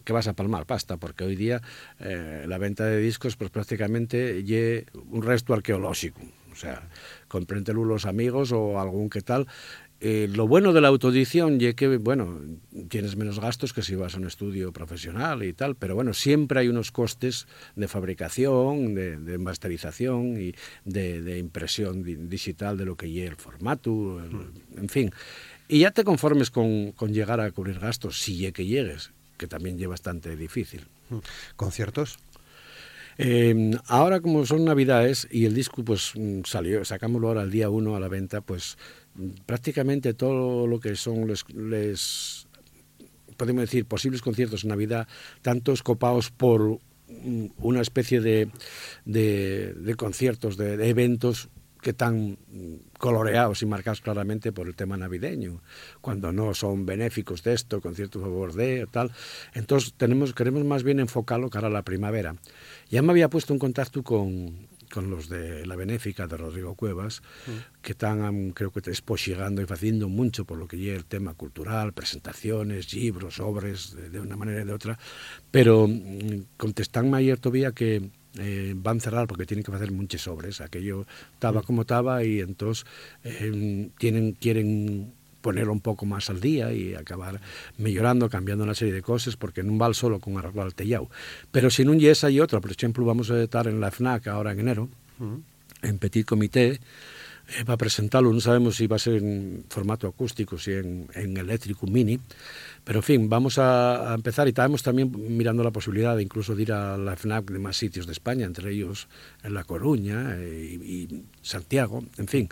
que 0.04 0.12
vas 0.12 0.28
a 0.28 0.34
palmar 0.34 0.64
pasta, 0.64 0.98
porque 0.98 1.24
hoy 1.24 1.34
día 1.34 1.60
eh, 1.98 2.44
la 2.46 2.58
venta 2.58 2.84
de 2.84 2.98
discos 2.98 3.34
pues 3.34 3.50
prácticamente 3.50 4.38
es 4.38 4.84
un 5.10 5.24
resto 5.24 5.54
arqueológico. 5.54 6.20
O 6.52 6.54
sea, 6.54 6.88
compréntelo 7.32 7.84
los 7.84 8.04
amigos 8.04 8.52
o 8.52 8.78
algún 8.78 9.08
que 9.08 9.22
tal, 9.22 9.46
Eh, 10.04 10.26
lo 10.34 10.48
bueno 10.48 10.72
de 10.72 10.80
la 10.80 10.88
autoedición 10.88 11.60
es 11.60 11.76
que, 11.76 11.86
bueno, 11.96 12.40
tienes 12.88 13.14
menos 13.14 13.38
gastos 13.38 13.72
que 13.72 13.82
si 13.82 13.94
vas 13.94 14.16
a 14.16 14.18
un 14.18 14.26
estudio 14.26 14.72
profesional 14.72 15.44
y 15.44 15.52
tal, 15.52 15.76
pero 15.76 15.94
bueno, 15.94 16.12
siempre 16.12 16.58
hay 16.58 16.68
unos 16.68 16.90
costes 16.90 17.46
de 17.76 17.86
fabricación, 17.86 18.96
de, 18.96 19.16
de 19.16 19.38
masterización 19.38 20.42
y 20.42 20.54
de, 20.84 21.22
de 21.22 21.38
impresión 21.38 22.02
digital 22.28 22.76
de 22.78 22.84
lo 22.84 22.96
que 22.96 23.12
lleva 23.12 23.30
el 23.30 23.36
formato, 23.36 24.18
el, 24.18 24.50
en 24.76 24.88
fin. 24.88 25.12
Y 25.68 25.78
ya 25.86 25.92
te 25.92 26.02
conformes 26.02 26.50
con, 26.50 26.90
con 26.98 27.12
llegar 27.12 27.38
a 27.38 27.52
cubrir 27.52 27.78
gastos, 27.78 28.20
si 28.20 28.44
es 28.44 28.52
que 28.52 28.66
llegues, 28.66 29.12
que 29.38 29.46
también 29.46 29.78
es 29.78 29.86
bastante 29.86 30.34
difícil. 30.34 30.82
¿Conciertos? 31.54 32.18
Eh, 33.18 33.72
ahora 33.86 34.20
como 34.20 34.46
son 34.46 34.64
navidades 34.64 35.28
y 35.30 35.44
el 35.44 35.54
disco 35.54 35.84
pues 35.84 36.12
salió, 36.44 36.84
sacámoslo 36.84 37.28
ahora 37.28 37.42
el 37.42 37.50
día 37.50 37.70
1 37.70 37.96
a 37.96 38.00
la 38.00 38.08
venta, 38.08 38.40
pues 38.40 38.78
prácticamente 39.46 40.14
todo 40.14 40.66
lo 40.66 40.80
que 40.80 40.96
son 40.96 41.26
les, 41.28 42.46
podemos 43.36 43.62
decir 43.62 43.84
posibles 43.84 44.22
conciertos 44.22 44.64
en 44.64 44.70
Navidad, 44.70 45.06
tantos 45.42 45.82
copados 45.82 46.30
por 46.30 46.78
una 47.58 47.80
especie 47.82 48.20
de, 48.20 48.48
de, 49.04 49.94
conciertos, 49.96 50.56
de 50.56 50.88
eventos 50.88 51.50
que 51.82 51.90
están 51.90 52.38
coloreados 52.98 53.60
y 53.62 53.66
marcados 53.66 54.00
claramente 54.00 54.52
por 54.52 54.68
el 54.68 54.76
tema 54.76 54.96
navideño, 54.96 55.60
cuando 56.00 56.32
no 56.32 56.54
son 56.54 56.86
benéficos 56.86 57.42
de 57.42 57.54
esto, 57.54 57.80
conciertos 57.80 58.22
a 58.22 58.26
favor 58.26 58.54
de 58.54 58.86
tal. 58.90 59.10
Entonces 59.52 59.92
tenemos, 59.96 60.32
queremos 60.32 60.64
más 60.64 60.84
bien 60.84 61.00
enfocarlo 61.00 61.50
cara 61.50 61.66
a 61.66 61.70
la 61.70 61.82
primavera. 61.82 62.36
Ya 62.88 63.02
me 63.02 63.10
había 63.10 63.28
puesto 63.28 63.52
en 63.52 63.58
contacto 63.58 64.04
con, 64.04 64.68
con 64.92 65.10
los 65.10 65.28
de 65.28 65.66
la 65.66 65.74
Benéfica 65.74 66.28
de 66.28 66.36
Rodrigo 66.36 66.76
Cuevas, 66.76 67.20
mm. 67.48 67.82
que 67.82 67.92
están, 67.92 68.52
creo 68.52 68.70
que 68.70 68.78
exposigando 68.88 69.60
y 69.60 69.66
haciendo 69.68 70.08
mucho 70.08 70.44
por 70.44 70.58
lo 70.58 70.68
que 70.68 70.78
lleva 70.78 70.98
el 70.98 71.06
tema 71.06 71.34
cultural, 71.34 71.92
presentaciones, 71.92 72.94
libros, 72.94 73.40
obras, 73.40 73.96
de, 73.96 74.08
de 74.08 74.20
una 74.20 74.36
manera 74.36 74.62
y 74.62 74.64
de 74.64 74.72
otra, 74.72 74.96
pero 75.50 75.88
contestan 76.56 77.12
ayer 77.16 77.40
todavía 77.40 77.72
que 77.72 78.10
eh, 78.38 78.74
van 78.76 78.96
a 78.96 79.00
cerrar 79.00 79.26
porque 79.26 79.46
tienen 79.46 79.64
que 79.64 79.72
hacer 79.72 79.92
muchas 79.92 80.26
obras. 80.26 80.60
Aquello 80.60 81.06
estaba 81.34 81.60
mm. 81.60 81.64
como 81.64 81.82
estaba 81.82 82.24
y 82.24 82.40
entonces 82.40 82.86
eh, 83.24 83.90
tienen, 83.98 84.32
quieren 84.32 85.12
ponerlo 85.42 85.72
un 85.72 85.80
poco 85.80 86.06
más 86.06 86.30
al 86.30 86.40
día 86.40 86.72
y 86.72 86.94
acabar 86.94 87.40
mejorando, 87.76 88.30
cambiando 88.30 88.64
una 88.64 88.74
serie 88.74 88.94
de 88.94 89.02
cosas, 89.02 89.36
porque 89.36 89.62
no 89.62 89.76
vale 89.76 89.94
solo 89.94 90.20
con 90.20 90.38
arreglar 90.38 90.66
el 90.66 90.74
tellado. 90.74 91.10
Pero 91.50 91.68
si 91.68 91.84
no 91.84 91.92
esa 91.92 92.30
y 92.30 92.40
otra, 92.40 92.60
por 92.60 92.70
ejemplo, 92.70 93.04
vamos 93.04 93.30
a 93.30 93.42
estar 93.42 93.66
en 93.66 93.80
la 93.80 93.90
FNAC 93.90 94.28
ahora 94.28 94.52
en 94.52 94.60
enero, 94.60 94.88
en 95.82 95.98
Petit 95.98 96.26
Comité, 96.26 96.80
eh, 97.48 97.64
para 97.64 97.76
presentarlo, 97.76 98.32
no 98.32 98.40
sabemos 98.40 98.76
si 98.76 98.86
va 98.86 98.96
a 98.96 98.98
ser 98.98 99.14
en 99.14 99.64
formato 99.68 100.06
acústico, 100.06 100.58
si 100.58 100.72
en, 100.72 101.08
en 101.14 101.36
eléctrico 101.36 101.86
mini, 101.86 102.18
pero 102.84 103.00
en 103.00 103.02
fin, 103.02 103.28
vamos 103.28 103.58
a, 103.58 104.12
a, 104.12 104.14
empezar 104.14 104.46
y 104.46 104.50
estamos 104.50 104.82
también 104.82 105.12
mirando 105.36 105.64
la 105.64 105.70
posibilidad 105.70 106.16
de 106.16 106.22
incluso 106.22 106.54
de 106.54 106.62
ir 106.62 106.72
a 106.72 106.96
la 106.96 107.16
FNAC 107.16 107.50
de 107.50 107.58
más 107.58 107.76
sitios 107.76 108.06
de 108.06 108.12
España, 108.12 108.46
entre 108.46 108.70
ellos 108.70 109.08
en 109.42 109.54
La 109.54 109.64
Coruña 109.64 110.36
eh, 110.36 110.78
y, 110.80 110.92
y, 110.92 111.24
Santiago, 111.42 112.04
en 112.16 112.28
fin, 112.28 112.48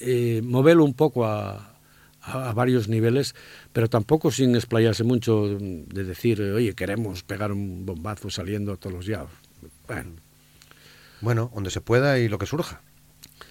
eh, 0.00 0.40
moverlo 0.42 0.84
un 0.84 0.94
poco 0.94 1.26
a, 1.26 1.76
a, 2.22 2.50
a, 2.50 2.52
varios 2.52 2.88
niveles, 2.88 3.34
pero 3.72 3.88
tampoco 3.88 4.30
sin 4.30 4.54
explayarse 4.56 5.04
mucho 5.04 5.46
de 5.46 6.04
decir, 6.04 6.40
oye, 6.40 6.74
queremos 6.74 7.22
pegar 7.22 7.52
un 7.52 7.84
bombazo 7.84 8.30
saliendo 8.30 8.76
todos 8.76 8.96
los 8.96 9.06
días. 9.06 9.24
Bueno. 9.86 10.12
Bueno, 11.20 11.52
donde 11.54 11.70
se 11.70 11.80
pueda 11.80 12.18
y 12.18 12.28
lo 12.28 12.38
que 12.38 12.46
surja. 12.46 12.80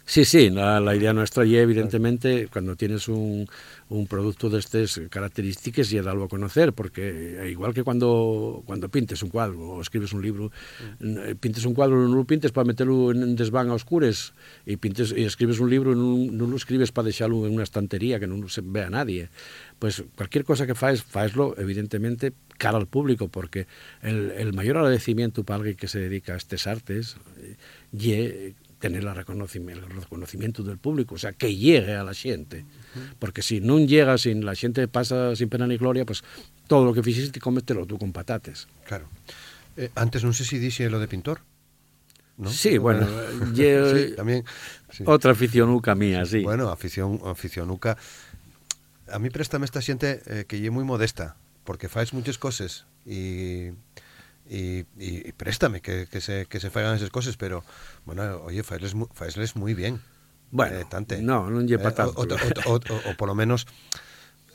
Sí, 0.05 0.25
sí, 0.25 0.49
la, 0.49 0.79
la 0.79 0.95
idea 0.95 1.13
nuestra 1.13 1.45
y 1.45 1.55
evidentemente 1.55 2.47
cuando 2.51 2.75
tienes 2.75 3.07
un, 3.07 3.47
un 3.91 4.07
producto 4.07 4.49
de 4.49 4.59
estas 4.59 5.01
características 5.09 5.91
y 5.91 5.99
darlo 5.99 6.23
a 6.23 6.27
conocer, 6.27 6.73
porque 6.73 7.43
eh, 7.43 7.51
igual 7.51 7.73
que 7.73 7.83
cuando, 7.83 8.63
cuando 8.65 8.89
pintes 8.89 9.21
un 9.21 9.29
cuadro 9.29 9.59
o 9.59 9.81
escribes 9.81 10.13
un 10.13 10.21
libro, 10.21 10.51
mm. 10.99 11.35
pintes 11.39 11.65
un 11.65 11.73
cuadro, 11.73 12.07
no 12.07 12.15
lo 12.15 12.23
pintes 12.23 12.51
para 12.51 12.65
meterlo 12.65 13.11
en 13.11 13.35
desván 13.35 13.69
a 13.69 13.73
oscures 13.73 14.33
y, 14.65 14.77
pintes, 14.77 15.13
y 15.15 15.23
escribes 15.23 15.59
un 15.59 15.69
libro, 15.69 15.93
no, 15.93 16.31
no 16.31 16.47
lo 16.47 16.55
escribes 16.55 16.91
para 16.91 17.07
dejarlo 17.07 17.45
en 17.45 17.53
una 17.53 17.63
estantería 17.63 18.19
que 18.19 18.27
no 18.27 18.47
se 18.47 18.61
vea 18.61 18.89
nadie. 18.89 19.29
Pues 19.77 20.03
cualquier 20.15 20.45
cosa 20.45 20.65
que 20.65 20.75
faes, 20.75 21.03
faeslo 21.03 21.55
evidentemente 21.57 22.33
cara 22.57 22.77
al 22.77 22.87
público, 22.87 23.27
porque 23.27 23.67
el, 24.01 24.31
el 24.31 24.53
mayor 24.53 24.77
agradecimiento 24.77 25.43
para 25.43 25.57
alguien 25.57 25.75
que 25.75 25.87
se 25.87 25.99
dedica 25.99 26.33
a 26.33 26.37
estas 26.37 26.65
artes 26.65 27.17
eh, 27.39 27.55
y 27.91 28.53
tener 28.81 29.05
el 29.05 29.15
reconocimiento, 29.15 29.85
el 29.85 30.01
reconocimiento 30.01 30.63
del 30.63 30.77
público, 30.77 31.15
o 31.15 31.17
sea, 31.17 31.33
que 31.33 31.55
llegue 31.55 31.95
a 31.95 32.03
la 32.03 32.17
xente. 32.17 32.65
Porque 33.21 33.45
si 33.45 33.61
non 33.61 33.85
llega, 33.85 34.17
sin 34.17 34.41
la 34.41 34.57
xente 34.57 34.89
pasa 34.89 35.37
sin 35.37 35.47
pena 35.47 35.69
ni 35.69 35.77
gloria, 35.77 36.03
pues 36.03 36.25
todo 36.65 36.83
lo 36.83 36.91
que 36.91 37.05
fixiste 37.05 37.39
comételo 37.39 37.85
tú 37.85 38.01
con 38.01 38.11
patates. 38.11 38.65
Claro. 38.83 39.05
Eh, 39.77 39.93
antes 39.95 40.25
non 40.25 40.33
sei 40.33 40.43
sé 40.43 40.57
si 40.57 40.59
se 40.59 40.65
dixe 40.65 40.83
lo 40.89 40.97
de 40.97 41.07
pintor. 41.07 41.45
¿no? 42.41 42.49
Sí, 42.49 42.81
bueno, 42.81 43.05
bueno 43.05 43.53
eh, 43.53 43.53
yo, 43.53 43.85
sí, 43.93 44.01
eh, 44.01 44.13
también 44.17 44.43
sí. 44.89 45.05
outra 45.05 45.37
aficionuca 45.37 45.93
mía, 45.93 46.25
sí. 46.25 46.41
Bueno, 46.41 46.73
afición 46.73 47.21
aficionuca 47.23 47.95
a 49.11 49.19
mí 49.19 49.29
préstame 49.29 49.69
esta 49.69 49.79
xente 49.79 50.25
eh, 50.25 50.43
que 50.49 50.57
lle 50.57 50.73
moi 50.73 50.83
modesta, 50.83 51.37
porque 51.63 51.85
faes 51.85 52.17
muchas 52.17 52.41
cosas 52.41 52.89
e 53.05 53.13
y... 53.13 54.01
y, 54.49 54.85
y, 54.97 55.31
préstame 55.33 55.81
que, 55.81 56.07
que, 56.07 56.21
se, 56.21 56.45
que 56.45 56.59
se 56.59 56.69
fagan 56.69 56.95
esas 56.95 57.09
cosas, 57.09 57.37
pero 57.37 57.63
bueno, 58.05 58.41
oye, 58.43 58.63
faesles, 58.63 58.95
faesles 59.13 59.55
muy 59.55 59.73
bien. 59.73 60.01
Bueno, 60.51 60.77
eh, 60.79 60.85
tante. 60.89 61.21
no, 61.21 61.47
non 61.47 61.63
lle. 61.63 61.79
Eh, 61.79 61.95
o, 62.03 62.11
o, 62.11 62.27
o, 62.27 62.75
o, 62.75 62.75
o 62.75 63.11
por 63.15 63.27
lo 63.31 63.35
menos 63.35 63.67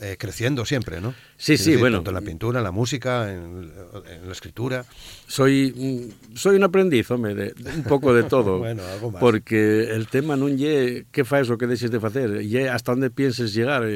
eh, 0.01 0.17
creciendo 0.19 0.65
siempre, 0.65 1.01
¿no? 1.01 1.15
Sí, 1.37 1.57
sí, 1.57 1.71
decir, 1.71 1.79
bueno. 1.79 1.99
Tanto 1.99 2.11
en 2.11 2.15
la 2.15 2.21
pintura, 2.21 2.59
en 2.61 2.65
la 2.65 2.71
música, 2.71 3.33
en, 3.33 3.73
en 4.11 4.27
la 4.27 4.33
escritura. 4.33 4.85
Soy 5.27 5.73
mm, 5.75 6.37
soy 6.37 6.57
un 6.57 6.65
aprendiz, 6.65 7.11
home, 7.11 7.35
de, 7.35 7.53
de 7.53 7.71
un 7.71 7.83
pouco 7.83 8.13
de 8.13 8.25
todo. 8.25 8.59
bueno, 8.61 8.83
algo 8.85 9.11
más. 9.11 9.21
Porque 9.21 9.95
el 9.95 10.09
tema 10.09 10.37
non 10.37 10.57
lle 10.57 11.09
que 11.09 11.25
faz 11.25 11.49
o 11.49 11.57
que 11.57 11.65
deixes 11.65 11.89
de 11.89 11.97
facer, 11.97 12.45
lle 12.45 12.69
hasta 12.69 12.93
onde 12.93 13.09
pienses 13.09 13.57
llegar. 13.57 13.89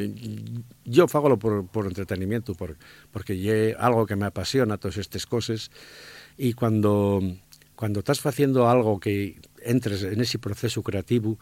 Yo 0.89 1.05
fágolo 1.05 1.37
por, 1.37 1.69
por 1.69 1.85
entretenimiento, 1.85 2.57
por, 2.57 2.81
porque 3.13 3.37
lle 3.37 3.77
algo 3.77 4.09
que 4.09 4.17
me 4.17 4.25
apasiona 4.25 4.81
todas 4.81 4.97
estas 4.97 5.29
cosas 5.29 5.69
y 6.41 6.55
cuando 6.55 7.21
cuando 7.77 8.01
estás 8.01 8.21
facendo 8.21 8.69
algo 8.69 9.01
que 9.01 9.41
entres 9.65 10.03
en 10.03 10.21
ese 10.21 10.39
proceso 10.39 10.83
creativo, 10.83 11.39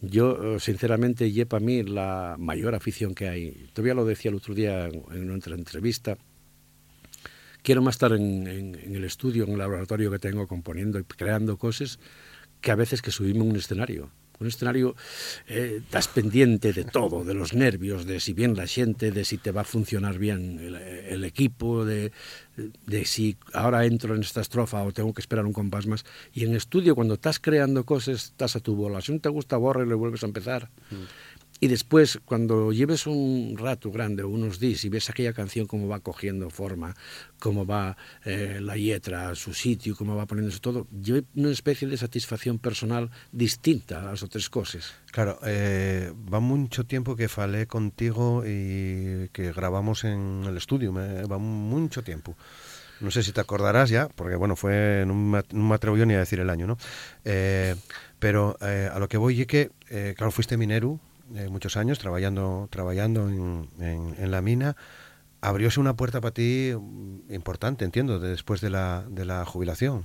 yo 0.00 0.56
eh, 0.56 0.60
sinceramente 0.60 1.30
lle 1.32 1.46
para 1.46 1.64
mí 1.64 1.82
la 1.82 2.36
mayor 2.38 2.74
afición 2.74 3.14
que 3.14 3.28
hay. 3.28 3.68
Todavía 3.72 3.94
lo 3.94 4.04
decía 4.04 4.30
el 4.30 4.36
otro 4.36 4.54
día 4.54 4.86
en 4.86 5.30
una 5.30 5.34
entrevista. 5.54 6.16
Quiero 7.62 7.82
más 7.82 7.96
estar 7.96 8.12
en 8.12 8.46
el 8.46 9.04
estudio, 9.04 9.44
en 9.44 9.52
el 9.52 9.58
laboratorio 9.58 10.10
que 10.10 10.18
tengo, 10.18 10.46
componiendo 10.46 10.98
y 10.98 11.04
creando 11.04 11.58
cosas, 11.58 11.98
que 12.60 12.70
a 12.70 12.76
veces 12.76 13.02
que 13.02 13.10
subirme 13.10 13.40
a 13.40 13.44
un 13.44 13.56
escenario. 13.56 14.10
Un 14.40 14.46
escenario 14.46 14.94
eh, 15.48 15.80
estás 15.84 16.08
pendiente 16.08 16.72
de 16.72 16.84
todo, 16.84 17.24
de 17.24 17.34
los 17.34 17.54
nervios, 17.54 18.06
de 18.06 18.20
si 18.20 18.32
bien 18.32 18.56
la 18.56 18.66
gente, 18.66 19.10
de 19.10 19.24
si 19.24 19.38
te 19.38 19.50
va 19.50 19.62
a 19.62 19.64
funcionar 19.64 20.18
bien 20.18 20.58
el, 21.08 21.24
equipo, 21.24 21.84
de, 21.84 22.12
de 22.86 23.04
si 23.04 23.36
ahora 23.52 23.84
entro 23.84 24.14
en 24.14 24.20
esta 24.20 24.40
estrofa 24.40 24.82
o 24.82 24.92
tengo 24.92 25.12
que 25.12 25.20
esperar 25.20 25.44
un 25.44 25.52
compás 25.52 25.86
más. 25.86 26.04
Y 26.32 26.44
en 26.44 26.54
estudio, 26.54 26.94
cuando 26.94 27.14
estás 27.14 27.40
creando 27.40 27.84
cosas, 27.84 28.26
estás 28.26 28.56
a 28.56 28.60
tu 28.60 28.74
bola. 28.74 29.00
Si 29.00 29.12
no 29.12 29.20
te 29.20 29.28
gusta, 29.28 29.56
borra 29.56 29.84
y 29.84 29.88
le 29.88 29.94
vuelves 29.94 30.22
a 30.22 30.26
empezar. 30.26 30.70
Mm. 30.90 31.04
Y 31.60 31.66
después, 31.68 32.20
cuando 32.24 32.72
lleves 32.72 33.06
un 33.06 33.56
rato 33.58 33.90
grande 33.90 34.22
unos 34.22 34.60
días 34.60 34.84
y 34.84 34.88
ves 34.88 35.10
aquella 35.10 35.32
canción 35.32 35.66
cómo 35.66 35.88
va 35.88 36.00
cogiendo 36.00 36.50
forma, 36.50 36.94
cómo 37.38 37.66
va 37.66 37.96
eh, 38.24 38.58
la 38.60 38.76
letra 38.76 39.34
su 39.34 39.52
sitio, 39.54 39.96
cómo 39.96 40.14
va 40.14 40.26
poniéndose 40.26 40.60
todo, 40.60 40.86
lleve 41.02 41.24
una 41.34 41.50
especie 41.50 41.88
de 41.88 41.96
satisfacción 41.96 42.58
personal 42.58 43.10
distinta 43.32 44.00
a 44.00 44.04
las 44.04 44.22
otras 44.22 44.48
cosas. 44.48 44.94
Claro, 45.10 45.40
eh, 45.44 46.12
va 46.32 46.40
mucho 46.40 46.84
tiempo 46.84 47.16
que 47.16 47.28
falé 47.28 47.66
contigo 47.66 48.44
y 48.46 49.28
que 49.32 49.52
grabamos 49.52 50.04
en 50.04 50.44
el 50.46 50.56
estudio, 50.56 50.92
va 50.92 51.38
mucho 51.38 52.02
tiempo. 52.02 52.36
No 53.00 53.10
sé 53.10 53.22
si 53.22 53.32
te 53.32 53.40
acordarás 53.40 53.90
ya, 53.90 54.08
porque 54.08 54.34
bueno, 54.34 54.56
fue, 54.56 55.04
no 55.06 55.14
me, 55.14 55.42
no 55.52 55.64
me 55.64 55.74
atrevo 55.74 55.96
yo 55.96 56.04
ni 56.04 56.14
a 56.14 56.18
decir 56.18 56.40
el 56.40 56.50
año, 56.50 56.66
¿no? 56.66 56.78
Eh, 57.24 57.76
pero 58.18 58.56
eh, 58.60 58.90
a 58.92 58.98
lo 58.98 59.08
que 59.08 59.16
voy 59.16 59.40
es 59.40 59.46
que, 59.46 59.70
eh, 59.90 60.14
claro, 60.16 60.32
fuiste 60.32 60.56
minero, 60.56 60.98
eh, 61.34 61.48
muchos 61.48 61.76
años 61.76 61.98
trabajando, 61.98 62.68
trabajando 62.70 63.28
en, 63.28 63.68
en, 63.80 64.14
en, 64.18 64.30
la 64.30 64.42
mina, 64.42 64.76
abrióse 65.40 65.80
una 65.80 65.96
puerta 65.96 66.20
para 66.20 66.34
ti 66.34 66.72
importante, 67.30 67.84
entiendo, 67.84 68.18
después 68.18 68.60
de 68.60 68.70
la, 68.70 69.04
de 69.08 69.24
la 69.24 69.44
jubilación. 69.44 70.04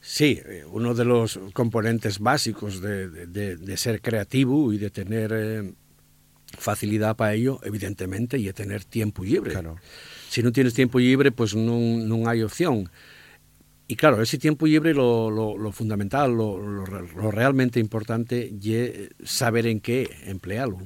Sí, 0.00 0.40
eh, 0.44 0.64
uno 0.70 0.94
de 0.94 1.04
los 1.04 1.40
componentes 1.54 2.18
básicos 2.18 2.80
de, 2.82 3.08
de, 3.08 3.56
de 3.56 3.76
ser 3.76 4.02
creativo 4.02 4.72
y 4.72 4.78
de 4.78 4.90
tener 4.90 5.32
eh, 5.34 5.72
facilidad 6.58 7.16
para 7.16 7.34
ello, 7.34 7.58
evidentemente, 7.62 8.38
y 8.38 8.44
de 8.44 8.52
tener 8.52 8.84
tiempo 8.84 9.24
libre. 9.24 9.52
Claro. 9.52 9.76
Si 10.28 10.42
no 10.42 10.52
tienes 10.52 10.74
tiempo 10.74 10.98
libre, 10.98 11.32
pues 11.32 11.54
no, 11.54 11.78
no 11.78 12.28
hay 12.28 12.42
opción. 12.42 12.90
Y 13.86 13.96
claro, 13.96 14.22
ese 14.22 14.38
tiempo 14.38 14.66
libre 14.66 14.94
lo, 14.94 15.30
lo, 15.30 15.58
lo 15.58 15.72
fundamental, 15.72 16.32
lo, 16.32 16.58
lo, 16.58 17.30
realmente 17.30 17.80
importante 17.80 18.50
es 18.62 19.10
saber 19.24 19.66
en 19.66 19.80
qué 19.80 20.08
emplearlo. 20.24 20.78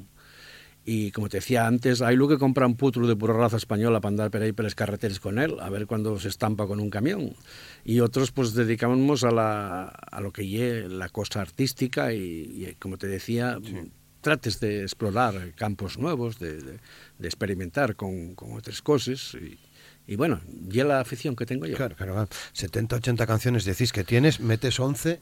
Y 0.84 1.12
como 1.12 1.28
te 1.28 1.36
decía 1.36 1.66
antes, 1.66 2.00
hay 2.00 2.16
lo 2.16 2.26
que 2.26 2.38
compra 2.38 2.66
un 2.66 2.74
putro 2.74 3.06
de 3.06 3.14
pura 3.14 3.34
raza 3.34 3.58
española 3.58 4.00
para 4.00 4.08
andar 4.08 4.30
por 4.30 4.42
ahí 4.42 4.52
por 4.52 4.64
las 4.64 4.74
carreteras 4.74 5.20
con 5.20 5.38
él, 5.38 5.56
a 5.60 5.68
ver 5.68 5.86
cuándo 5.86 6.18
se 6.18 6.28
estampa 6.28 6.66
con 6.66 6.80
un 6.80 6.90
camión. 6.90 7.36
Y 7.84 8.00
otros 8.00 8.32
pues 8.32 8.54
dedicamos 8.54 9.22
a, 9.22 9.30
la, 9.30 9.84
a 9.84 10.20
lo 10.20 10.32
que 10.32 10.42
es 10.80 10.90
la 10.90 11.10
cosa 11.10 11.42
artística 11.42 12.12
y, 12.14 12.18
y 12.18 12.74
como 12.80 12.96
te 12.96 13.06
decía, 13.06 13.58
sí. 13.62 13.92
trates 14.22 14.58
de 14.60 14.82
explorar 14.82 15.52
campos 15.54 15.98
nuevos, 15.98 16.38
de, 16.38 16.54
de, 16.54 16.78
de 17.18 17.28
experimentar 17.28 17.94
con, 17.94 18.34
con 18.34 18.56
otras 18.56 18.80
cosas. 18.82 19.34
Y, 19.34 19.58
y 20.08 20.16
bueno, 20.16 20.40
ya 20.68 20.84
la 20.84 21.00
afición 21.00 21.36
que 21.36 21.44
tengo 21.44 21.66
yo. 21.66 21.76
Claro, 21.76 21.94
claro, 21.94 22.26
70, 22.52 22.96
80 22.96 23.26
canciones 23.26 23.66
decís 23.66 23.92
que 23.92 24.04
tienes, 24.04 24.40
metes 24.40 24.80
11 24.80 25.20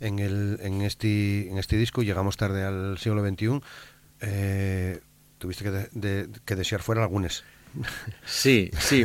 en, 0.00 0.18
el, 0.18 0.58
en, 0.62 0.80
este, 0.80 1.50
en 1.50 1.58
este 1.58 1.76
disco, 1.76 2.02
llegamos 2.02 2.38
tarde 2.38 2.64
al 2.64 2.96
siglo 2.96 3.22
XXI, 3.22 3.60
eh, 4.22 5.00
tuviste 5.36 5.64
que, 5.64 5.70
de, 5.70 5.88
de, 5.92 6.28
que 6.46 6.56
desear 6.56 6.80
fuera 6.80 7.02
algunas. 7.02 7.44
Sí, 8.24 8.70
sí, 8.78 9.04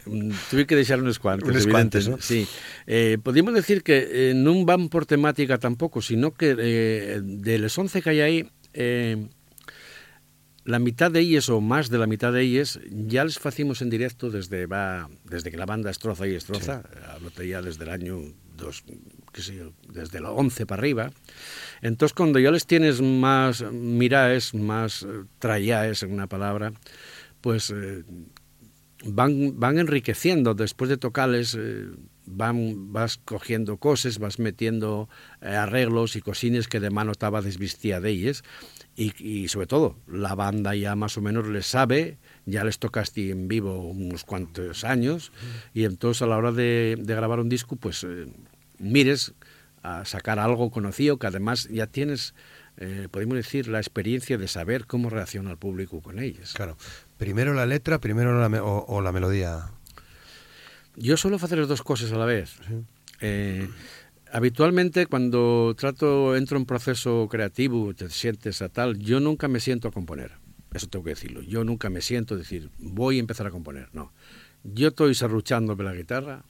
tuve 0.50 0.66
que 0.66 0.76
deixar 0.76 1.00
unos 1.00 1.18
cuantos. 1.18 1.48
Unos 1.48 1.66
cuantos, 1.66 2.08
¿no? 2.08 2.18
Sí. 2.20 2.46
Eh, 2.86 3.18
podemos 3.20 3.54
decir 3.54 3.82
que 3.82 4.30
eh, 4.30 4.34
non 4.34 4.62
van 4.62 4.90
por 4.90 5.06
temática 5.06 5.58
tampouco, 5.58 6.02
sino 6.02 6.34
que 6.34 6.54
eh, 6.54 7.18
de 7.18 7.58
los 7.58 7.74
11 7.74 7.98
que 7.98 8.10
hai 8.14 8.20
aí, 8.22 8.38
eh, 8.74 9.26
la 10.68 10.78
mitad 10.78 11.10
de 11.10 11.20
ellas 11.20 11.48
o 11.48 11.62
más 11.62 11.88
de 11.88 11.96
la 11.96 12.06
mitad 12.06 12.30
de 12.30 12.42
ellas 12.42 12.78
ya 12.90 13.24
les 13.24 13.38
facimos 13.38 13.80
en 13.80 13.88
directo 13.88 14.30
desde 14.30 14.66
va 14.66 15.08
desde 15.24 15.50
que 15.50 15.56
la 15.56 15.64
banda 15.64 15.90
estroza 15.90 16.28
y 16.28 16.34
estroza, 16.34 16.82
sí. 16.82 17.00
hablo 17.08 17.30
ya 17.42 17.62
desde 17.62 17.84
el 17.84 17.90
año 17.90 18.20
dos, 18.54 18.84
qué 19.32 19.40
sé 19.40 19.56
yo, 19.56 19.72
desde 19.90 20.20
la 20.20 20.30
11 20.30 20.66
para 20.66 20.80
arriba. 20.80 21.10
Entonces 21.80 22.12
cuando 22.12 22.38
ya 22.38 22.50
les 22.50 22.66
tienes 22.66 23.00
más 23.00 23.62
miraes, 23.72 24.52
más 24.52 25.06
trayaes 25.38 26.02
en 26.02 26.12
una 26.12 26.26
palabra, 26.26 26.74
pues 27.40 27.70
eh, 27.70 28.04
van, 29.06 29.58
van 29.58 29.78
enriqueciendo 29.78 30.52
después 30.52 30.90
de 30.90 30.98
tocarles 30.98 31.56
eh, 31.58 31.86
van, 32.26 32.92
vas 32.92 33.16
cogiendo 33.16 33.78
cosas, 33.78 34.18
vas 34.18 34.38
metiendo 34.38 35.08
eh, 35.40 35.48
arreglos 35.48 36.14
y 36.14 36.20
cosines 36.20 36.68
que 36.68 36.78
de 36.78 36.90
mano 36.90 37.12
estaba 37.12 37.40
desvistía 37.40 38.00
de 38.00 38.10
ellas 38.10 38.44
y, 38.98 39.14
y, 39.24 39.46
sobre 39.46 39.68
todo 39.68 39.96
la 40.08 40.34
banda 40.34 40.74
ya 40.74 40.96
más 40.96 41.16
o 41.16 41.22
menos 41.22 41.46
les 41.46 41.66
sabe, 41.66 42.18
ya 42.46 42.64
les 42.64 42.80
tocaste 42.80 43.30
en 43.30 43.46
vivo 43.46 43.78
unos 43.78 44.24
cuantos 44.24 44.82
años 44.82 45.30
y 45.72 45.84
entonces 45.84 46.22
a 46.22 46.26
la 46.26 46.36
hora 46.36 46.50
de, 46.50 46.96
de 46.98 47.14
grabar 47.14 47.38
un 47.38 47.48
disco 47.48 47.76
pues 47.76 48.02
eh, 48.02 48.26
mires 48.78 49.34
a 49.84 50.04
sacar 50.04 50.40
algo 50.40 50.72
conocido 50.72 51.16
que 51.18 51.28
además 51.28 51.68
ya 51.70 51.86
tienes 51.86 52.34
eh, 52.80 53.08
podemos 53.10 53.36
decir, 53.36 53.66
la 53.66 53.78
experiencia 53.78 54.38
de 54.38 54.46
saber 54.46 54.86
cómo 54.86 55.10
reacciona 55.10 55.50
el 55.50 55.56
público 55.56 56.00
con 56.00 56.20
ellas. 56.20 56.52
Claro. 56.54 56.76
Primero 57.16 57.52
la 57.52 57.66
letra, 57.66 57.98
primero 57.98 58.40
la 58.40 58.48
me 58.48 58.60
o, 58.60 58.84
o, 58.86 59.00
la 59.00 59.10
melodía. 59.10 59.72
Yo 60.94 61.16
suelo 61.16 61.38
hacer 61.38 61.58
las 61.58 61.66
dos 61.66 61.82
cosas 61.82 62.12
a 62.12 62.16
la 62.16 62.24
vez. 62.24 62.50
Sí. 62.68 62.84
Eh, 63.20 63.68
habitualmente 64.32 65.06
cuando 65.06 65.74
trato, 65.76 66.36
entro 66.36 66.56
en 66.56 66.62
un 66.62 66.66
proceso 66.66 67.28
creativo, 67.30 67.94
te 67.94 68.08
sientes 68.10 68.62
a 68.62 68.68
tal, 68.68 68.98
yo 68.98 69.20
nunca 69.20 69.48
me 69.48 69.60
siento 69.60 69.88
a 69.88 69.92
componer. 69.92 70.32
Eso 70.72 70.86
tengo 70.88 71.04
que 71.04 71.10
decirlo. 71.10 71.42
Yo 71.42 71.64
nunca 71.64 71.90
me 71.90 72.02
siento 72.02 72.34
a 72.34 72.38
decir, 72.38 72.70
voy 72.78 73.16
a 73.16 73.20
empezar 73.20 73.46
a 73.46 73.50
componer. 73.50 73.88
No. 73.92 74.12
Yo 74.64 74.88
estoy 74.88 75.14
serruchándome 75.14 75.84
la 75.84 75.94
guitarra 75.94 76.44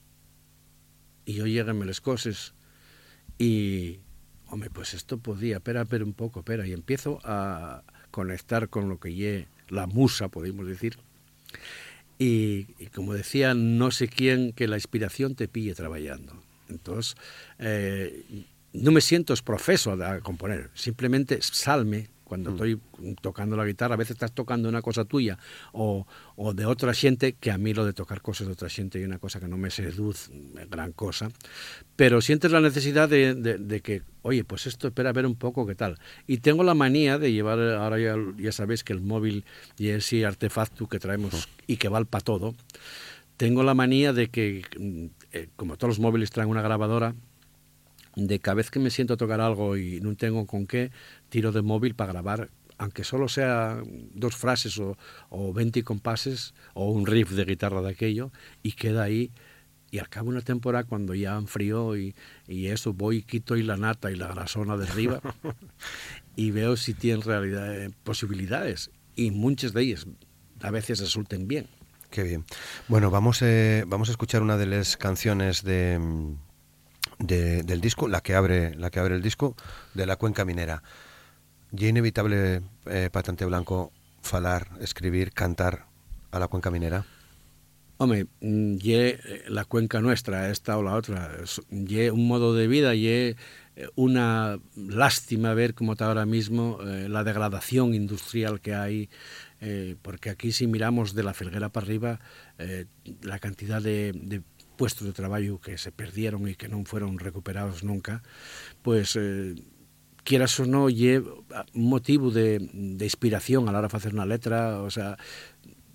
y 1.25 1.33
yo 1.33 1.47
lleganme 1.47 1.85
las 1.85 2.01
cosas 2.01 2.53
y 3.37 3.99
hombre, 4.49 4.69
pues 4.69 4.93
esto 4.93 5.17
podía, 5.17 5.57
espera, 5.57 5.83
espera 5.83 6.03
un 6.03 6.13
poco, 6.13 6.39
espera, 6.39 6.67
y 6.67 6.73
empiezo 6.73 7.19
a 7.23 7.83
conectar 8.11 8.69
con 8.69 8.89
lo 8.89 8.99
que 8.99 9.13
ye 9.13 9.47
la 9.69 9.87
musa, 9.87 10.27
podemos 10.27 10.67
decir. 10.67 10.97
Y, 12.17 12.67
y, 12.79 12.87
como 12.87 13.13
decía, 13.13 13.53
no 13.53 13.91
sé 13.91 14.09
quién, 14.09 14.51
que 14.51 14.67
la 14.67 14.75
inspiración 14.75 15.35
te 15.35 15.47
pille 15.47 15.73
trabajando. 15.73 16.33
Entonces, 16.69 17.15
eh, 17.57 18.45
no 18.73 18.91
me 18.91 19.01
siento 19.01 19.33
es 19.33 19.41
profeso 19.41 19.91
a 19.91 20.19
componer, 20.21 20.69
simplemente 20.73 21.39
salme 21.41 22.09
cuando 22.29 22.51
mm. 22.51 22.53
estoy 22.53 22.79
tocando 23.21 23.57
la 23.57 23.65
guitarra, 23.65 23.95
a 23.95 23.97
veces 23.97 24.11
estás 24.11 24.31
tocando 24.31 24.69
una 24.69 24.83
cosa 24.83 25.03
tuya 25.03 25.39
o, 25.73 26.05
o, 26.35 26.53
de 26.53 26.65
otra 26.65 26.93
gente, 26.93 27.33
que 27.33 27.49
a 27.49 27.57
mí 27.57 27.73
lo 27.73 27.85
de 27.85 27.93
tocar 27.93 28.21
cosas 28.21 28.47
de 28.47 28.53
otra 28.53 28.69
gente 28.69 28.99
y 28.99 29.03
una 29.03 29.17
cosa 29.17 29.39
que 29.39 29.47
no 29.47 29.57
me 29.57 29.71
seduce 29.71 30.31
gran 30.69 30.91
cosa, 30.93 31.29
pero 31.95 32.21
sientes 32.21 32.51
la 32.51 32.61
necesidad 32.61 33.09
de, 33.09 33.33
de, 33.33 33.57
de, 33.57 33.81
que, 33.81 34.03
oye, 34.21 34.43
pues 34.43 34.67
esto 34.67 34.87
espera 34.87 35.09
a 35.09 35.13
ver 35.13 35.25
un 35.25 35.35
poco 35.35 35.65
qué 35.65 35.73
tal. 35.73 35.97
Y 36.27 36.37
tengo 36.37 36.63
la 36.63 36.75
manía 36.75 37.17
de 37.17 37.33
llevar, 37.33 37.59
ahora 37.59 37.99
ya, 37.99 38.15
ya 38.37 38.51
sabéis 38.51 38.83
que 38.83 38.93
el 38.93 39.01
móvil 39.01 39.43
y 39.77 39.87
ese 39.87 40.23
artefacto 40.25 40.87
que 40.87 40.99
traemos 40.99 41.49
y 41.65 41.77
que 41.77 41.89
vale 41.89 42.05
para 42.05 42.23
todo, 42.23 42.53
tengo 43.39 43.63
la 43.63 43.73
manía 43.73 44.11
de 44.11 44.27
que, 44.27 44.65
eh, 45.31 45.47
como 45.55 45.77
todos 45.77 45.91
los 45.91 45.99
móviles 45.99 46.29
traen 46.29 46.49
una 46.49 46.61
grabadora, 46.61 47.15
de 48.17 48.39
cada 48.39 48.55
vez 48.55 48.69
que 48.69 48.79
me 48.79 48.89
siento 48.89 49.13
a 49.13 49.17
tocar 49.17 49.39
algo 49.39 49.77
y 49.77 50.01
no 50.01 50.13
tengo 50.17 50.45
con 50.45 50.67
qué, 50.67 50.91
tiro 51.29 51.53
de 51.53 51.61
móvil 51.61 51.95
para 51.95 52.11
grabar, 52.11 52.49
aunque 52.77 53.05
solo 53.05 53.29
sea 53.29 53.81
dos 54.13 54.35
frases 54.35 54.77
o, 54.77 54.97
o 55.29 55.53
20 55.53 55.83
compases 55.83 56.53
o 56.73 56.91
un 56.91 57.05
riff 57.05 57.31
de 57.31 57.45
guitarra 57.45 57.81
de 57.81 57.91
aquello, 57.91 58.33
y 58.61 58.73
queda 58.73 59.03
ahí. 59.03 59.31
Y 59.89 59.99
al 59.99 60.09
cabo 60.09 60.31
de 60.31 60.35
una 60.35 60.41
temporada, 60.41 60.83
cuando 60.83 61.15
ya 61.15 61.37
enfrió 61.37 61.95
y, 61.95 62.15
y 62.45 62.67
eso, 62.67 62.91
voy 62.91 63.19
y 63.19 63.23
quito 63.23 63.55
y 63.55 63.63
la 63.63 63.77
nata 63.77 64.11
y 64.11 64.17
la 64.17 64.27
grasona 64.27 64.75
de 64.75 64.85
arriba 64.85 65.21
y 66.35 66.51
veo 66.51 66.75
si 66.75 66.93
tienen 66.93 67.21
realidad, 67.21 67.73
eh, 67.73 67.89
posibilidades. 68.03 68.91
Y 69.15 69.31
muchas 69.31 69.71
de 69.71 69.83
ellas 69.83 70.07
a 70.59 70.71
veces 70.71 70.99
resulten 70.99 71.47
bien. 71.47 71.67
Qué 72.09 72.23
bien. 72.23 72.43
Bueno, 72.87 73.11
vamos, 73.11 73.41
eh, 73.43 73.83
vamos 73.85 74.09
a 74.09 74.11
escuchar 74.11 74.41
una 74.41 74.57
de 74.57 74.65
las 74.65 74.97
canciones 74.97 75.63
de, 75.63 75.99
de, 77.19 77.61
del 77.61 77.81
disco, 77.81 78.07
la 78.07 78.21
que 78.21 78.33
abre, 78.33 78.73
la 78.75 78.89
que 78.89 78.99
abre 78.99 79.15
el 79.15 79.21
disco, 79.21 79.55
de 79.93 80.07
la 80.07 80.15
cuenca 80.15 80.43
minera. 80.43 80.81
Y 81.71 81.87
inevitable, 81.87 82.63
eh, 82.87 83.09
Patente 83.11 83.45
Blanco, 83.45 83.91
falar, 84.23 84.69
escribir, 84.81 85.33
cantar 85.33 85.85
a 86.31 86.39
la 86.39 86.47
cuenca 86.47 86.71
minera. 86.71 87.05
Hombre, 87.97 88.25
y 88.41 88.93
eh, 88.93 89.43
la 89.47 89.65
cuenca 89.65 90.01
nuestra, 90.01 90.49
esta 90.49 90.77
o 90.77 90.83
la 90.83 90.95
otra, 90.95 91.37
y 91.69 92.09
un 92.09 92.27
modo 92.27 92.55
de 92.55 92.67
vida, 92.67 92.95
y 92.95 93.07
eh, 93.07 93.35
una 93.95 94.57
lástima 94.75 95.53
ver 95.53 95.75
cómo 95.75 95.91
está 95.91 96.07
ahora 96.07 96.25
mismo 96.25 96.79
la 96.81 97.23
degradación 97.23 97.93
industrial 97.93 98.61
que 98.61 98.73
hay, 98.73 99.09
eh, 99.61 99.95
porque 100.01 100.29
aquí 100.29 100.51
si 100.51 100.67
miramos 100.67 101.13
de 101.13 101.23
la 101.23 101.33
felguera 101.33 101.69
para 101.69 101.85
arriba, 101.85 102.19
eh, 102.57 102.85
la 103.21 103.39
cantidad 103.39 103.81
de, 103.81 104.11
de 104.13 104.41
puestos 104.77 105.07
de 105.07 105.13
traballo 105.13 105.59
que 105.59 105.77
se 105.77 105.91
perdieron 105.91 106.47
e 106.47 106.55
que 106.55 106.71
non 106.71 106.87
fueron 106.87 107.19
recuperados 107.19 107.83
nunca, 107.83 108.23
pois... 108.81 109.13
Pues, 109.13 109.19
eh, 109.19 109.55
quieras 110.29 110.53
ou 110.61 110.69
non, 110.69 110.93
lle 110.93 111.25
motivo 111.73 112.29
de, 112.29 112.61
de 112.61 113.05
inspiración 113.05 113.65
a 113.65 113.73
la 113.73 113.81
hora 113.81 113.89
de 113.89 113.95
facer 113.97 114.13
unha 114.13 114.29
letra, 114.29 114.77
o 114.85 114.91
sea, 114.93 115.17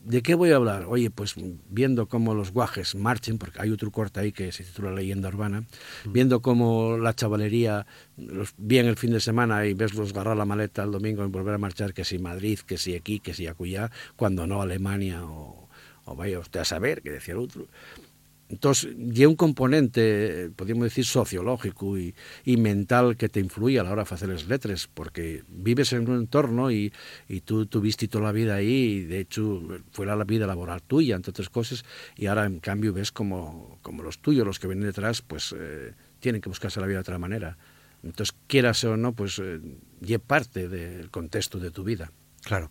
¿De 0.05 0.23
qué 0.23 0.35
voy 0.35 0.51
a 0.51 0.57
hablar? 0.57 0.85
Oye, 0.87 1.11
pues 1.11 1.35
viendo 1.71 2.07
cómo 2.09 2.35
los 2.35 2.53
guajes 2.53 2.95
marchen, 2.95 3.38
porque 3.38 3.61
hay 3.62 3.71
otro 3.71 3.90
corte 3.90 4.21
ahí 4.21 4.33
que 4.33 4.53
se 4.53 4.62
titula 4.62 4.93
Leyenda 4.93 5.29
Urbana, 5.29 5.62
mm. 6.05 6.12
viendo 6.12 6.43
cómo 6.43 6.99
la 6.99 7.14
chavalería 7.14 7.87
los 8.19 8.53
bien 8.59 8.85
el 8.85 8.97
fin 8.97 9.12
de 9.12 9.21
semana 9.21 9.64
y 9.64 9.73
veslos 9.73 10.11
agarrar 10.11 10.37
la 10.37 10.45
maleta 10.45 10.83
el 10.83 10.90
domingo 10.90 11.25
y 11.25 11.29
volver 11.29 11.55
a 11.55 11.59
marchar, 11.59 11.95
que 11.95 12.05
si 12.05 12.19
Madrid, 12.19 12.59
que 12.67 12.77
si 12.77 12.95
aquí, 12.95 13.19
que 13.19 13.33
si 13.33 13.47
acullá, 13.47 13.90
cuando 14.14 14.47
no 14.47 14.61
Alemania 14.61 15.25
o, 15.25 15.71
o 16.05 16.14
vaya 16.14 16.38
usted 16.38 16.61
a 16.61 16.64
saber, 16.67 17.01
que 17.01 17.11
decía 17.11 17.33
el 17.33 17.40
otro. 17.40 17.67
Entonces, 18.49 18.95
y 18.97 19.25
un 19.25 19.37
componente, 19.37 20.51
podríamos 20.55 20.85
decir, 20.85 21.07
sociológico 21.07 21.97
y, 21.99 22.15
y, 22.45 22.57
mental 22.59 23.17
que 23.17 23.29
te 23.29 23.41
influye 23.41 23.81
a 23.81 23.83
la 23.83 23.91
hora 23.91 24.05
de 24.05 24.15
hacer 24.15 24.29
las 24.29 24.47
letras, 24.47 24.89
porque 24.93 25.43
vives 25.49 25.93
en 25.95 26.09
un 26.11 26.19
entorno 26.19 26.71
y, 26.71 26.93
y 27.27 27.41
tú 27.41 27.67
tuviste 27.67 28.07
toda 28.07 28.25
la 28.25 28.33
vida 28.33 28.57
ahí, 28.57 28.67
y 28.69 29.01
de 29.05 29.21
hecho 29.21 29.63
fue 29.93 30.05
la 30.05 30.23
vida 30.25 30.47
laboral 30.47 30.83
tuya, 30.83 31.17
entre 31.17 31.31
otras 31.31 31.49
cosas, 31.49 31.85
y 32.17 32.27
ahora 32.27 32.45
en 32.45 32.61
cambio 32.61 32.93
ves 32.93 33.13
como, 33.13 33.79
como 33.81 34.03
los 34.03 34.19
tuyos, 34.19 34.47
los 34.47 34.59
que 34.59 34.67
vienen 34.67 34.87
detrás, 34.87 35.23
pues 35.23 35.55
eh, 35.59 35.95
tienen 36.21 36.43
que 36.43 36.51
buscarse 36.51 36.81
la 36.81 36.87
vida 36.87 36.99
de 36.99 37.03
otra 37.03 37.19
manera. 37.19 37.57
Entonces, 38.03 38.37
quieras 38.47 38.85
o 38.85 38.99
no, 38.99 39.15
pues 39.15 39.41
eh, 39.43 40.19
parte 40.19 40.69
del 40.69 41.11
contexto 41.11 41.59
de 41.59 41.71
tu 41.71 41.83
vida. 41.83 42.13
Claro. 42.45 42.71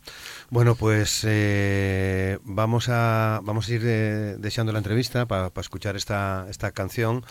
Bueno, 0.52 0.76
pues 0.76 1.24
eh, 1.28 2.38
vamos 2.44 2.90
a 2.90 3.40
vamos 3.44 3.68
a 3.68 3.74
ir 3.74 3.82
de, 3.82 4.38
deseando 4.38 4.72
la 4.72 4.78
entrevista 4.80 5.26
para 5.26 5.50
pa 5.50 5.62
escuchar 5.62 5.96
esta 5.96 6.46
esta 6.50 6.72
canción 6.72 7.26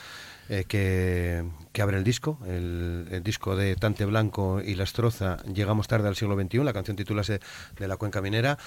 eh, 0.49 0.65
que, 0.67 1.45
que 1.73 1.83
abre 1.83 1.99
el 1.99 2.05
disco, 2.05 2.39
el, 2.47 3.07
el, 3.13 3.23
disco 3.23 3.55
de 3.55 3.77
Tante 3.77 4.05
Blanco 4.05 4.61
y 4.61 4.75
La 4.75 4.85
Estroza, 4.85 5.37
Llegamos 5.45 5.87
tarde 5.87 6.09
al 6.09 6.17
siglo 6.17 6.35
XXI, 6.35 6.65
la 6.65 6.73
canción 6.73 6.97
titula 6.97 7.23
de 7.23 7.89
la 7.89 7.97
cuenca 7.97 8.21
minera. 8.21 8.59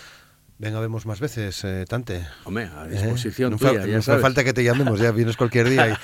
Venga, 0.58 0.80
vemos 0.80 1.06
más 1.06 1.20
veces, 1.20 1.66
eh, 1.66 1.86
Tante. 1.88 2.26
Hombre, 2.46 2.70
a 2.74 2.88
disposición 2.88 3.54
eh, 3.54 3.58
tuya, 3.58 3.74
no, 3.74 3.80
fa, 3.80 3.88
ya 3.88 3.96
no 3.98 4.02
sabes. 4.02 4.22
falta 4.22 4.42
que 4.46 4.54
te 4.54 4.64
llamemos, 4.64 5.02
ya 5.02 5.12
vienes 5.12 5.36
cualquier 5.36 5.70
día 5.70 6.00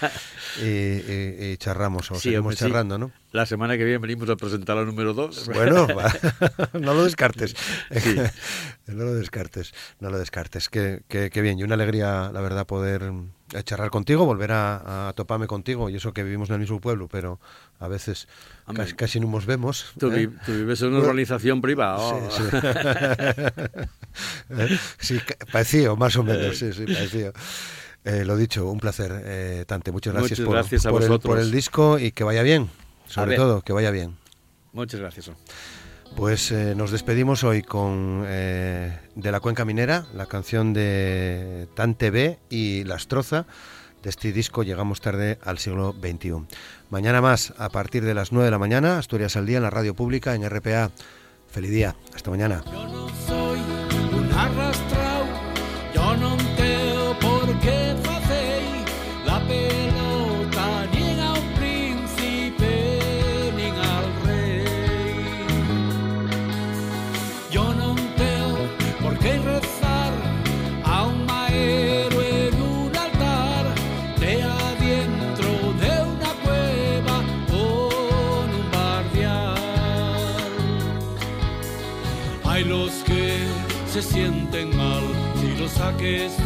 y, 0.62 0.62
y, 0.66 0.68
y, 0.68 1.52
y 1.52 1.58
charramos 1.58 2.12
o 2.12 2.16
sí, 2.16 2.24
seguimos 2.24 2.44
hombre, 2.44 2.58
charrando, 2.58 2.96
sí. 2.96 3.00
¿no? 3.00 3.12
La 3.32 3.46
semana 3.46 3.78
que 3.78 3.86
viene 3.86 4.00
venimos 4.00 4.30
a 4.30 4.36
presentar 4.36 4.76
la 4.76 4.84
número 4.84 5.14
2. 5.14 5.52
Bueno, 5.54 5.88
no 6.74 6.94
lo 6.94 7.06
descartes. 7.06 7.56
Sí. 7.96 8.18
no 8.88 9.06
lo 9.06 9.14
descartes, 9.16 9.74
no 10.02 10.10
lo 10.10 10.20
descartes. 10.20 10.68
Qué, 10.68 11.02
qué, 11.08 11.30
qué, 11.30 11.42
bien, 11.42 11.58
y 11.58 11.64
una 11.64 11.76
alegría, 11.76 12.30
la 12.34 12.42
verdad, 12.42 12.68
poder 12.68 13.10
eh, 13.54 13.64
charlar 13.64 13.90
contigo, 13.90 14.26
volver 14.26 14.52
a, 14.52 15.10
a, 15.10 15.14
toparme 15.14 15.48
contigo, 15.48 15.90
y 15.90 15.96
eso 15.96 16.14
que 16.14 16.24
vivimos 16.24 16.50
en 16.50 16.56
el 16.56 16.62
mismo 16.62 16.80
pueblo, 16.80 17.08
pero 17.08 17.40
a 17.80 17.88
veces 17.88 18.28
casi, 18.76 18.94
casi, 18.94 19.20
no 19.20 19.28
nos 19.28 19.46
vemos. 19.46 19.94
Tú, 20.00 20.12
¿eh? 20.12 20.30
tú 20.46 20.54
vives 20.54 20.82
en 20.82 20.90
una 20.90 21.00
organización 21.00 21.62
privada. 21.62 21.98
Oh. 21.98 22.30
Sí, 22.32 22.44
sí. 25.00 25.18
sí, 25.18 25.20
parecía, 25.52 25.94
más 25.96 26.16
o 26.16 26.24
menos, 26.24 26.58
sí, 26.58 26.74
sí, 26.74 26.86
parecía. 26.86 27.32
Eh, 28.04 28.26
lo 28.26 28.36
dicho, 28.36 28.70
un 28.70 28.80
placer, 28.80 29.12
eh, 29.26 29.64
Tante. 29.68 29.92
Muchas 29.92 30.14
gracias, 30.14 30.40
Muchas 30.40 30.46
por, 30.46 30.56
gracias 30.56 30.84
por, 30.84 31.04
el, 31.04 31.20
por, 31.20 31.40
el, 31.40 31.52
disco 31.52 32.00
y 32.00 32.12
que 32.12 32.24
vaya 32.24 32.42
bien. 32.42 32.70
Sobre 33.06 33.36
todo, 33.36 33.62
que 33.62 33.74
vaya 33.74 33.92
bien. 33.92 34.18
Muchas 34.74 35.00
gracias. 35.00 35.32
Pues 36.16 36.52
eh, 36.52 36.76
nos 36.76 36.92
despedimos 36.92 37.44
hoy 37.44 37.64
con 37.64 38.24
eh, 38.28 39.00
De 39.16 39.32
la 39.32 39.40
Cuenca 39.40 39.66
Minera, 39.66 40.06
la 40.14 40.26
canción 40.26 40.74
de 40.74 41.68
Tante 41.74 42.12
B 42.12 42.38
y 42.50 42.84
La 42.84 42.96
Estroza. 42.96 43.46
De 44.04 44.10
este 44.10 44.32
disco 44.32 44.64
llegamos 44.64 45.02
tarde 45.02 45.40
al 45.44 45.58
siglo 45.58 45.94
XXI. 46.00 46.46
Mañana 46.90 47.22
más, 47.22 47.54
a 47.58 47.70
partir 47.70 48.04
de 48.04 48.14
las 48.14 48.32
9 48.32 48.46
de 48.46 48.52
la 48.52 48.58
mañana, 48.60 48.98
Asturias 48.98 49.36
al 49.36 49.46
Día 49.46 49.58
en 49.58 49.64
la 49.64 49.70
radio 49.70 49.94
pública 49.94 50.34
en 50.36 50.48
RPA. 50.48 50.92
Feliz 51.50 51.72
día. 51.72 51.96
Hasta 52.16 52.30
mañana. 52.30 52.64
Yo 52.72 52.88
no 52.88 53.10
soy 53.28 53.60
un 54.14 54.30
si 86.02 86.41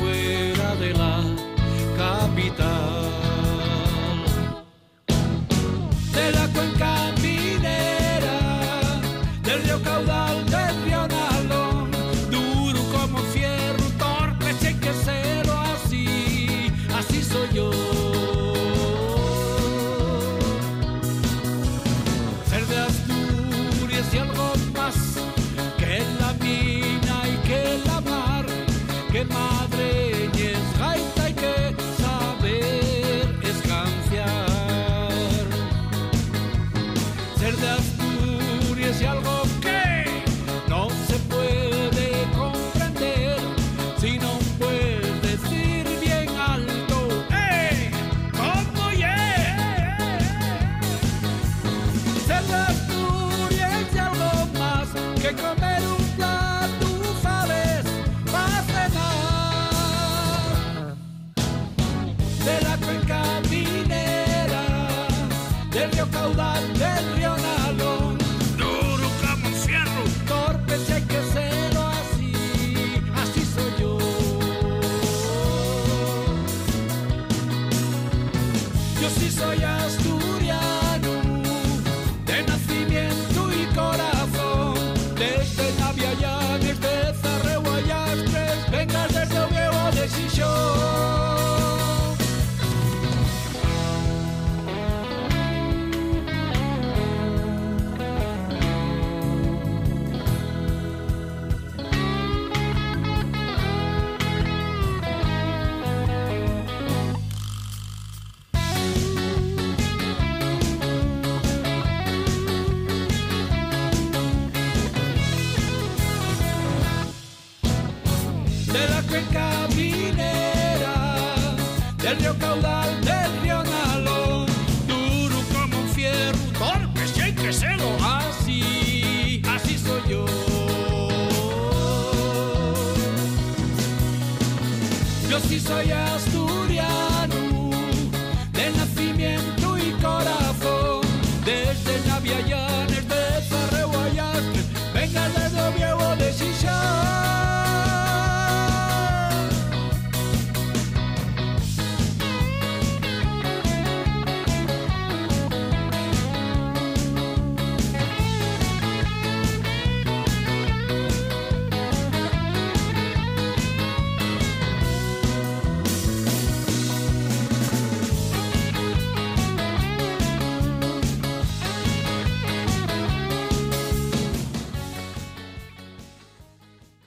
yo 135.29 135.39
sí 135.39 135.59
soy 135.59 135.91
asturiano. 135.91 137.14